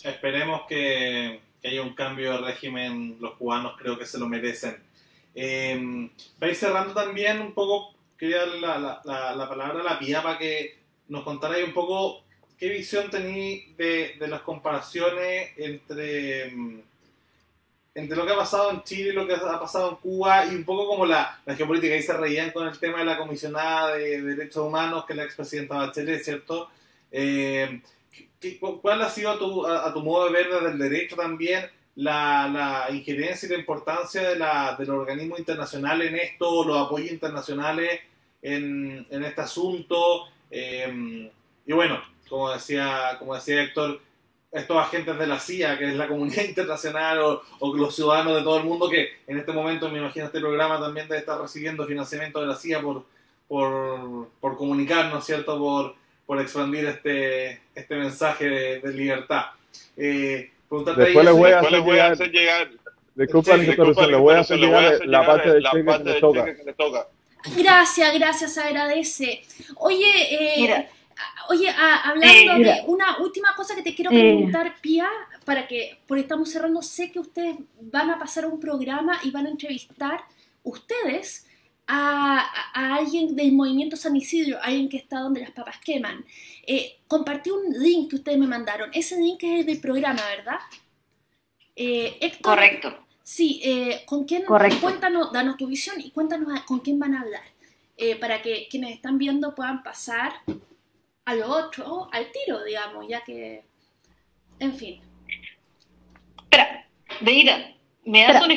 [0.05, 3.17] Esperemos que, que haya un cambio de régimen.
[3.21, 4.91] Los cubanos creo que se lo merecen
[5.35, 9.99] eh, para ir cerrando también un poco, quería la, la, la, la palabra a la
[9.99, 10.79] pía para que
[11.09, 12.23] nos contara un poco
[12.59, 16.83] qué visión tenéis de, de, las comparaciones entre, em,
[17.95, 20.55] entre lo que ha pasado en Chile y lo que ha pasado en Cuba y
[20.57, 21.95] un poco como la, la geopolítica.
[21.95, 25.25] Ahí se reían con el tema de la comisionada de, derechos humanos, que es la
[25.25, 26.69] expresidenta Bachelet, ¿cierto?
[27.13, 27.81] Eh,
[28.81, 31.71] ¿Cuál ha sido a tu, a, a tu modo de ver desde el derecho también?
[31.97, 36.87] la, la injerencia y la importancia de, la, de los organismos internacionales en esto, los
[36.87, 38.01] apoyos internacionales
[38.43, 40.27] en, en este asunto.
[40.51, 41.31] Eh,
[41.67, 44.01] y bueno, como decía, como decía Héctor,
[44.51, 48.43] estos agentes de la CIA, que es la comunidad internacional, o, o, los ciudadanos de
[48.43, 51.87] todo el mundo, que en este momento, me imagino, este programa también debe estar recibiendo
[51.87, 53.05] financiamiento de la CIA por,
[53.47, 55.59] por, por comunicarnos, ¿cierto?
[55.59, 56.00] Por,
[56.31, 59.47] por expandir este, este mensaje de, de libertad.
[59.97, 60.53] Eh,
[60.97, 62.71] Después les voy a hacer, voy a hacer llegar.
[63.17, 67.09] Disculpa la interrupción, les voy a hacer llegar la parte del cheque que les toca.
[67.57, 69.43] Gracias, gracias, agradece.
[69.79, 70.89] Oye, eh,
[71.49, 74.75] oye, a, hablando eh, de una última cosa que te quiero preguntar, eh.
[74.81, 75.09] Pia,
[75.45, 79.47] para que, porque estamos cerrando, sé que ustedes van a pasar un programa y van
[79.47, 80.21] a entrevistar
[80.63, 81.50] ustedes
[81.93, 86.25] a, a, alguien del movimiento San Isidro, alguien que está donde las papas queman.
[86.65, 88.91] Eh, compartí un link que ustedes me mandaron.
[88.95, 90.59] Ese link es del programa, ¿verdad?
[91.75, 93.07] Eh, Héctor, Correcto.
[93.25, 94.45] Sí, eh, ¿con quién?
[94.45, 94.81] Correcto.
[94.81, 97.43] Cuéntanos, danos tu visión y cuéntanos con quién van a hablar.
[98.19, 100.33] Para que quienes están viendo puedan pasar
[101.27, 103.63] a lo otro, al tiro, digamos, ya que.
[104.59, 105.03] En fin.
[106.45, 106.89] Espera,
[107.21, 107.75] Veida,
[108.07, 108.53] me das un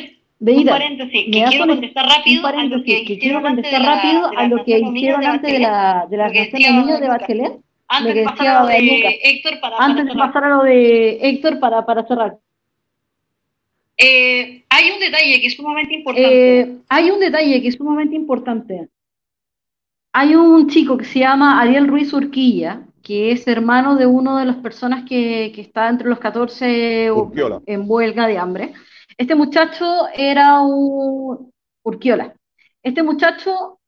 [0.52, 4.64] un paréntesis, que quiero contestar rápido a lo que, que quiero contestar rápido a lo
[4.64, 7.60] que hicieron antes de la de la de Bachelet.
[7.86, 11.60] Antes de pasar a lo de Héctor para, antes de pasar a lo de Héctor
[11.60, 12.38] para, para cerrar.
[13.96, 16.60] Eh, hay un detalle que es sumamente importante.
[16.60, 18.88] Eh, hay un detalle que es sumamente importante.
[20.12, 24.46] Hay un chico que se llama Ariel Ruiz Urquilla, que es hermano de una de
[24.46, 27.60] las personas que, que está entre los 14 Urquiola.
[27.66, 28.72] en huelga de hambre.
[29.16, 31.52] Este muchacho era un
[31.84, 32.34] Urquiola.
[32.82, 33.80] Este muchacho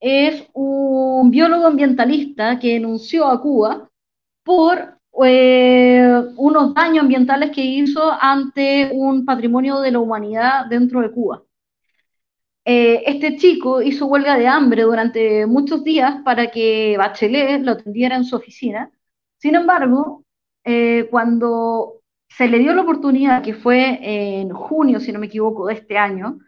[0.00, 3.90] es un biólogo ambientalista que denunció a Cuba
[4.44, 11.12] por eh, unos daños ambientales que hizo ante un patrimonio de la humanidad dentro de
[11.12, 11.42] Cuba.
[12.64, 18.16] Eh, este chico hizo huelga de hambre durante muchos días para que Bachelet lo atendiera
[18.16, 18.90] en su oficina.
[19.38, 20.24] Sin embargo,
[20.64, 22.01] eh, cuando
[22.36, 23.98] se le dio la oportunidad, que fue
[24.40, 26.38] en junio, si no me equivoco, de este año,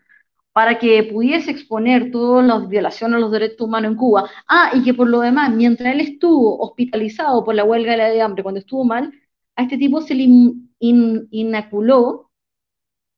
[0.52, 4.30] para que pudiese exponer todas las violaciones a los derechos humanos en Cuba.
[4.48, 8.42] Ah, y que por lo demás, mientras él estuvo hospitalizado por la huelga de hambre,
[8.42, 9.12] cuando estuvo mal,
[9.56, 12.30] a este tipo se le in, inoculó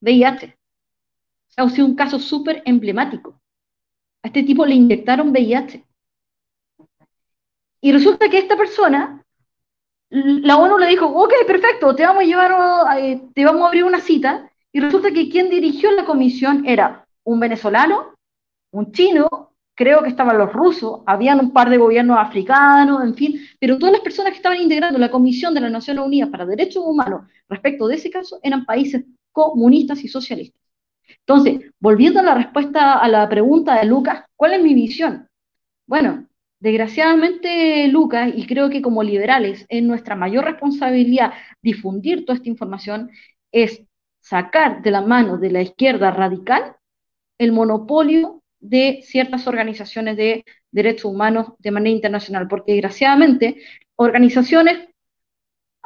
[0.01, 0.57] VIH.
[1.57, 3.41] Ha sido un caso súper emblemático.
[4.23, 5.85] A este tipo le inyectaron VIH.
[7.81, 9.26] Y resulta que esta persona
[10.11, 13.85] la ONU le dijo, ok, perfecto, te vamos a llevar, eh, te vamos a abrir
[13.85, 18.15] una cita, y resulta que quien dirigió la comisión era un venezolano,
[18.71, 19.29] un chino,
[19.75, 23.93] creo que estaban los rusos, habían un par de gobiernos africanos, en fin, pero todas
[23.93, 27.87] las personas que estaban integrando la Comisión de las Naciones Unidas para Derechos Humanos respecto
[27.87, 30.63] de ese caso eran países comunistas y socialistas.
[31.21, 35.29] Entonces, volviendo a la respuesta a la pregunta de Lucas, ¿cuál es mi visión?
[35.87, 36.27] Bueno,
[36.67, 43.12] desgraciadamente, Lucas, y creo que como liberales es nuestra mayor responsabilidad difundir toda esta información,
[43.53, 43.83] es
[44.19, 46.75] sacar de la mano de la izquierda radical
[47.39, 53.62] el monopolio de ciertas organizaciones de derechos humanos de manera internacional, porque desgraciadamente
[53.95, 54.89] organizaciones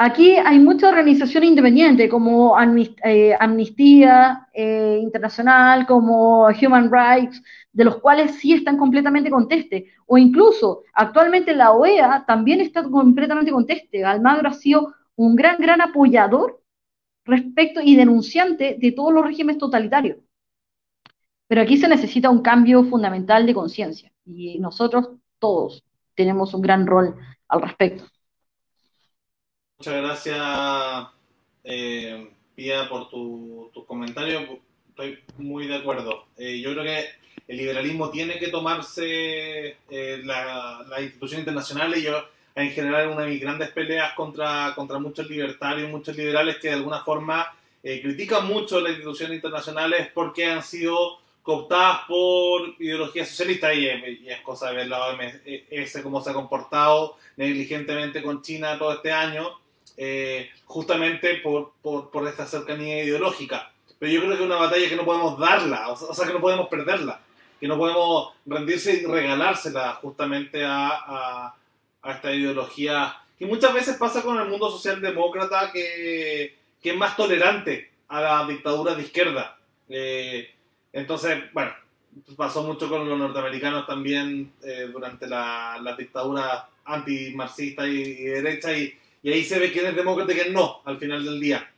[0.02, 2.56] Aquí hay muchas organizaciones independientes como
[3.04, 7.42] eh, Amnistía eh, Internacional, como Human Rights,
[7.72, 9.92] de los cuales sí están completamente conteste.
[10.06, 14.04] O incluso actualmente la OEA también está completamente conteste.
[14.04, 16.62] Almagro ha sido un gran, gran apoyador
[17.24, 20.18] respecto y denunciante de todos los regímenes totalitarios.
[21.46, 26.86] Pero aquí se necesita un cambio fundamental de conciencia y nosotros todos tenemos un gran
[26.86, 27.16] rol
[27.48, 28.04] al respecto.
[29.78, 30.38] Muchas gracias,
[31.64, 32.30] eh,
[32.88, 34.60] por tu, tus comentarios.
[35.00, 36.26] Estoy muy de acuerdo.
[36.36, 37.06] Eh, yo creo que
[37.48, 42.02] el liberalismo tiene que tomarse eh, las instituciones internacionales.
[42.02, 42.22] Yo,
[42.54, 46.74] en general, una de mis grandes peleas contra, contra muchos libertarios, muchos liberales que de
[46.74, 47.50] alguna forma
[47.82, 54.40] eh, critican mucho las instituciones internacionales porque han sido cooptadas por ideología socialista y, es
[54.42, 59.58] cosa de ver la OMS cómo se ha comportado negligentemente con China todo este año
[59.96, 63.72] eh, justamente por, por, por, esta cercanía ideológica.
[64.00, 66.40] Pero yo creo que es una batalla que no podemos darla, o sea, que no
[66.40, 67.20] podemos perderla,
[67.60, 71.54] que no podemos rendirse y regalársela justamente a, a,
[72.02, 77.14] a esta ideología que muchas veces pasa con el mundo socialdemócrata que, que es más
[77.14, 79.58] tolerante a la dictadura de izquierda.
[79.88, 80.50] Eh,
[80.92, 81.72] entonces, bueno,
[82.36, 88.76] pasó mucho con los norteamericanos también eh, durante la, la dictadura antimarxista y, y derecha
[88.76, 91.70] y, y ahí se ve quién es demócrata y quién no, al final del día.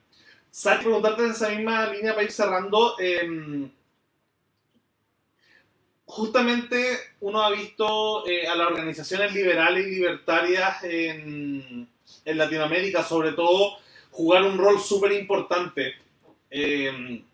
[0.55, 2.95] Sal, preguntarte en esa misma línea para ir cerrando.
[2.99, 3.71] Em,
[6.05, 11.89] justamente uno ha visto eh, a las organizaciones liberales y libertarias en,
[12.27, 13.79] en Latinoamérica, sobre todo,
[14.11, 15.95] jugar un rol súper importante.
[16.51, 17.25] Em,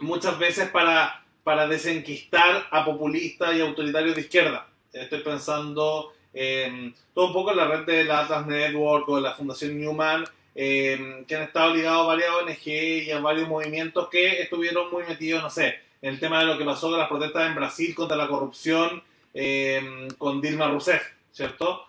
[0.00, 4.68] muchas veces para, para desenquistar a populistas y autoritarios de izquierda.
[4.92, 9.22] Estoy pensando eh, todo un poco en la red de la Atlas Network o de
[9.22, 14.08] la Fundación Newman, em, que han estado ligados a varias ONG y a varios movimientos
[14.08, 17.08] que estuvieron muy metidos, no sé, en el tema de lo que pasó con las
[17.08, 19.02] protestas en Brasil contra la corrupción
[19.34, 21.84] em, con Dilma Rousseff, ¿cierto?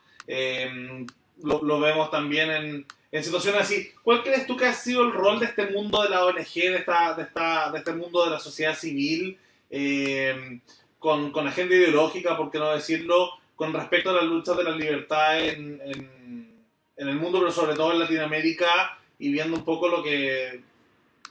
[1.42, 3.92] Lo, lo, vemos también en, en, situaciones así.
[4.04, 6.76] ¿Cuál crees tú que ha sido el rol de este mundo de la ONG, de,
[6.76, 9.38] esta, de, esta, de este mundo de la sociedad civil,
[11.00, 14.72] con, con agenda ideológica, por qué no decirlo, con respecto a las luchas de la
[14.72, 16.50] libertad en, en,
[17.08, 20.62] el mundo, pero sobre todo en Latinoamérica, y viendo un poco lo que,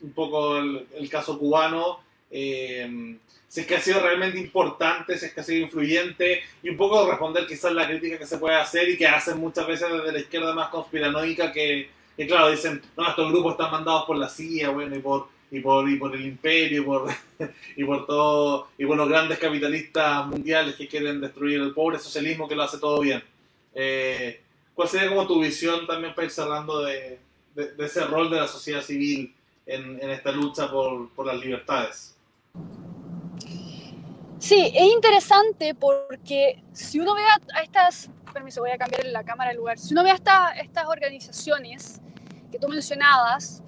[0.02, 2.00] un poco el, caso cubano,
[2.30, 3.16] eh,
[3.48, 6.76] si es que ha sido realmente importante, si es que ha sido influyente, y un
[6.76, 10.12] poco responder quizás la crítica que se puede hacer y que hacen muchas veces desde
[10.12, 14.28] la izquierda más conspiranoica, que, que claro, dicen, no, estos grupos están mandados por la
[14.28, 17.10] CIA, bueno, y por y por, y por el imperio y por,
[17.76, 22.48] y por todo y por los grandes capitalistas mundiales que quieren destruir el pobre socialismo
[22.48, 23.22] que lo hace todo bien.
[23.74, 24.40] Eh,
[24.78, 27.18] ¿Cuál sería como tu visión también para ir cerrando de,
[27.52, 29.34] de, ese rol de la sociedad civil
[29.66, 32.16] en, en esta lucha por, por, las libertades?
[34.38, 39.50] Sí, es interesante porque si uno ve a, estas, permiso, voy a cambiar la cámara
[39.50, 42.00] de lugar, si uno ve a esta, estas organizaciones
[42.52, 43.64] que tú mencionabas,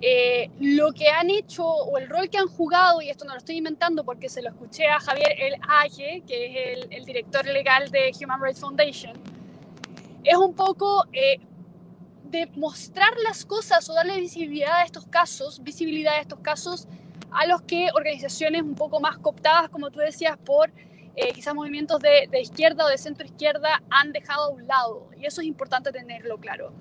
[0.00, 3.38] eh, lo que han hecho o el rol que han jugado, y esto no lo
[3.38, 7.44] estoy inventando porque se lo escuché a Javier El Aye, que es el, el director
[7.46, 9.41] legal de Human Rights Foundation,
[10.24, 11.40] es un poco eh,
[12.24, 16.88] de mostrar las cosas o darle visibilidad a estos casos, visibilidad a estos casos
[17.30, 20.70] a los que organizaciones un poco más cooptadas, como tú decías, por
[21.14, 25.08] eh, quizás movimientos de, izquierda o de centro izquierda han dejado a un lado.
[25.18, 26.72] Y eso es importante tenerlo claro.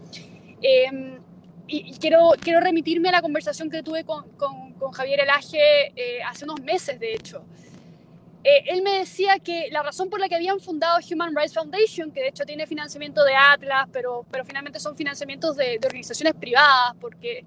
[0.62, 1.20] Eh,
[1.68, 6.22] y, quiero, quiero remitirme a la conversación que tuve con, con, con Javier Elaje eh,
[6.24, 7.44] hace unos meses, de hecho.
[8.44, 12.12] Eh, él me decía que la razón por la que habían fundado Human Rights Foundation,
[12.12, 16.34] que de hecho tiene financiamiento de Atlas, pero, pero finalmente son financiamientos de, de organizaciones
[16.34, 17.46] privadas, porque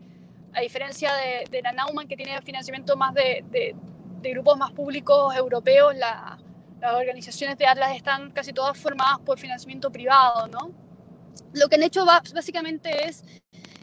[0.52, 3.74] a diferencia de, de, la Nauman, que tiene financiamiento más de, de,
[4.30, 6.38] grupos más públicos europeos, la,
[6.80, 10.70] las organizaciones de Atlas están casi todas formadas por financiamiento privado, ¿no?
[11.52, 13.22] Lo que han hecho básicamente es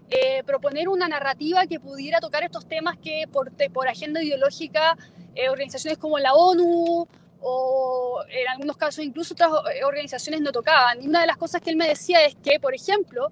[0.10, 4.98] eh, proponer una narrativa que pudiera tocar estos temas que por, por agenda ideológica
[5.36, 7.08] eh, organizaciones como la ONU
[7.42, 11.02] o en algunos casos incluso otras eh, organizaciones no tocaban.
[11.02, 13.32] Y una de las cosas que él me decía es que, por ejemplo,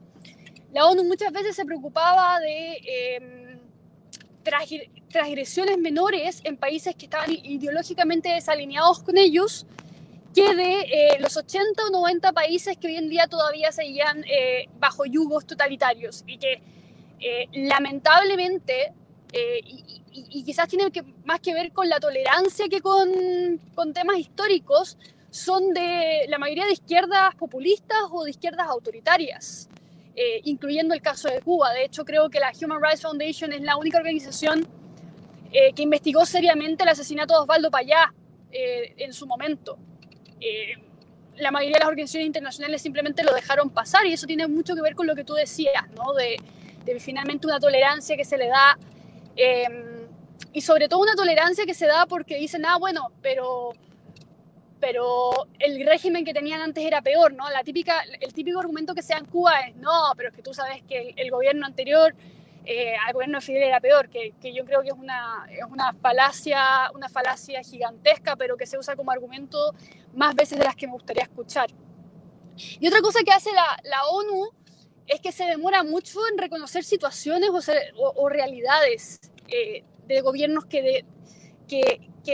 [0.74, 3.60] la ONU muchas veces se preocupaba de, eh,
[5.10, 9.66] transgresiones menores en países que estaban ideológicamente desalineados con ellos
[10.34, 14.70] que de eh, los 80 o 90 países que hoy en día todavía seguían eh,
[14.80, 16.62] bajo yugos totalitarios y que
[19.32, 23.10] eh, lamentablemente, y, y, quizás tiene que, más que ver con la tolerancia que con,
[23.76, 24.98] con temas históricos,
[25.30, 29.70] son de la mayoría de izquierdas populistas o de izquierdas autoritarias,
[30.44, 31.72] incluyendo el caso de Cuba.
[31.72, 34.68] De hecho, creo que la Human Rights Foundation es la única organización
[35.52, 38.12] que investigó seriamente el asesinato de Osvaldo Payá
[38.52, 39.78] en su momento.
[40.40, 40.74] Eh,
[41.38, 44.82] la mayoría de las organizaciones internacionales simplemente lo dejaron pasar y eso tiene mucho que
[44.82, 46.14] ver con lo que tú decías, ¿no?
[46.14, 46.38] De,
[47.00, 48.76] finalmente una tolerancia que se le da
[49.36, 50.08] em,
[50.54, 53.74] y sobre todo una tolerancia que se da porque dicen, ah, bueno, pero,
[54.80, 57.50] pero el régimen que tenían antes era peor, ¿no?
[57.50, 60.42] La típica, el típico argumento que se da en Cuba es, no, pero es que
[60.42, 62.16] tú sabes que el gobierno anterior
[62.66, 65.64] eh, al gobierno de Fidel era peor, que, que, yo creo que es una, es
[65.72, 69.74] una, falacia, una falacia gigantesca, pero que se usa como argumento
[70.14, 71.70] más veces de las que me gustaría escuchar.
[72.80, 74.50] Y otra cosa que hace la, la ONU
[75.10, 77.50] es que se demora mucho en reconocer situaciones
[77.98, 81.06] o, realidades eh, de gobiernos que,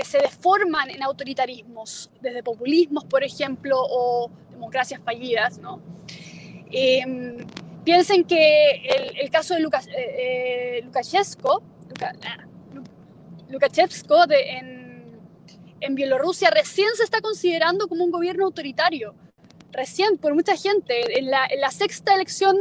[0.04, 5.60] se deforman en autoritarismos, desde populismos, por ejemplo, o democracias fallidas.
[6.72, 7.46] Eh,
[7.86, 8.82] Piensen que
[9.22, 11.62] el, caso de eh, eh Lukashevsko,
[12.02, 12.14] ah,
[15.82, 19.14] en, Bielorrusia recién se está considerando como un gobierno autoritario.
[19.76, 21.20] Recién, por mucha gente.
[21.20, 22.56] En la, sexta elección,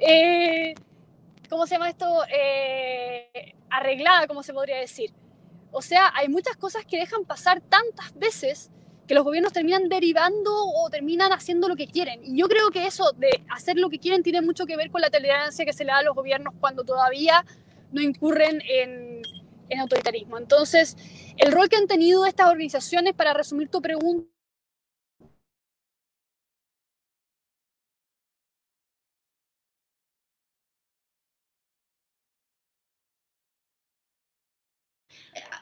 [0.00, 0.74] eh,
[1.48, 2.22] ¿cómo se llama esto?
[2.32, 5.12] Eh, arreglada, como se podría decir.
[5.70, 8.70] O sea, hay muchas cosas que dejan pasar tantas veces
[9.06, 12.24] que los gobiernos terminan derivando o terminan haciendo lo que quieren.
[12.24, 15.00] Y yo creo que eso de hacer lo que quieren tiene mucho que ver con
[15.00, 17.44] la tolerancia que se le da a los gobiernos cuando todavía
[17.92, 19.22] no incurren en,
[19.68, 20.38] en autoritarismo.
[20.38, 20.96] Entonces,
[21.36, 24.35] el rol que han tenido estas organizaciones, para resumir tu pregunta,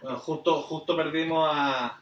[0.05, 1.99] Bueno, justo, justo perdimos a,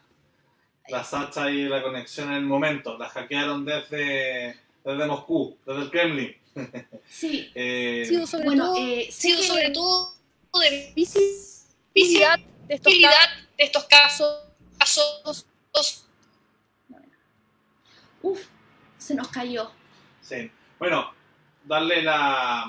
[0.89, 2.99] la Sacha y la conexión en el momento.
[2.99, 6.37] La hackearon desde, desde Moscú, desde el Kremlin.
[7.09, 7.53] Sí.
[7.55, 10.13] eh, sí sobre bueno, todo, eh, sí, sobre todo
[10.61, 14.49] de visibilidad de estos, de estos casos.
[14.77, 15.47] casos
[18.21, 18.41] Uf,
[18.99, 19.71] se nos cayó.
[20.21, 20.51] Sí.
[20.81, 21.13] Bueno,
[21.65, 22.65] darle la,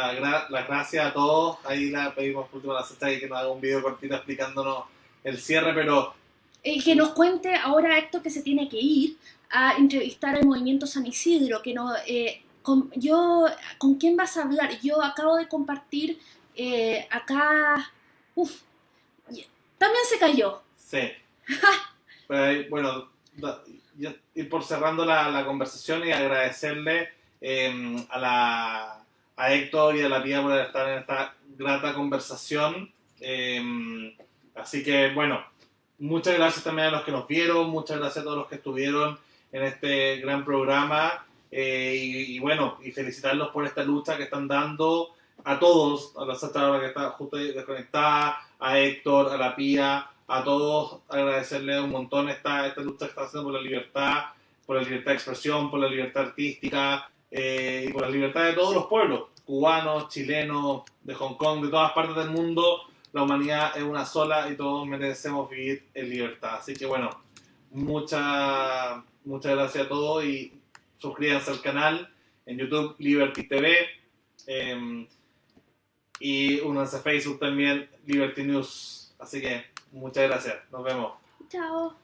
[0.00, 1.58] la, la gracias a todos.
[1.64, 4.84] Ahí la pedimos por último a la Sacha que nos haga un video cortito explicándonos
[5.24, 6.14] el cierre, pero
[6.62, 9.16] eh, que nos cuente ahora Héctor que se tiene que ir
[9.50, 13.46] a entrevistar al movimiento San Isidro, que no, eh, con, yo,
[13.78, 14.70] ¿con quién vas a hablar?
[14.80, 16.18] Yo acabo de compartir
[16.54, 17.92] eh, acá,
[18.34, 18.60] uf,
[19.76, 20.62] también se cayó.
[20.76, 21.10] Sí.
[22.28, 23.08] pues, bueno,
[24.34, 29.01] ir por cerrando la, la, conversación y agradecerle em, a, la,
[29.42, 32.92] a Héctor y a la Pía por estar en esta grata conversación.
[33.20, 34.14] Em,
[34.54, 35.44] así que, bueno,
[36.02, 39.16] Muchas gracias también a los que nos vieron, muchas gracias a todos los que estuvieron
[39.52, 41.24] en este gran programa.
[41.48, 45.10] Eh, y, bueno, y felicitarlos por esta lucha que están dando
[45.44, 50.42] a todos, a la Santa que está justo desconectada, a Héctor, a la Pía, a
[50.42, 54.24] todos, agradecerles un montón esta, esta lucha que están haciendo por la libertad,
[54.66, 58.54] por la libertad de expresión, por la libertad artística eh, y por la libertad de
[58.54, 63.76] todos los pueblos, cubanos, chilenos, de Hong Kong, de todas partes del mundo la humanidad
[63.76, 66.56] es una sola y todos merecemos vivir en libertad.
[66.56, 67.10] Así que bueno,
[67.70, 70.52] muchas muchas gracias a todos y
[70.98, 72.12] suscríbanse al canal
[72.46, 73.86] en YouTube Liberty TV
[74.46, 75.06] em,
[76.18, 79.14] y únanse a Facebook también Liberty News.
[79.18, 81.12] Así que muchas gracias, nos vemos.
[81.48, 82.01] Chao.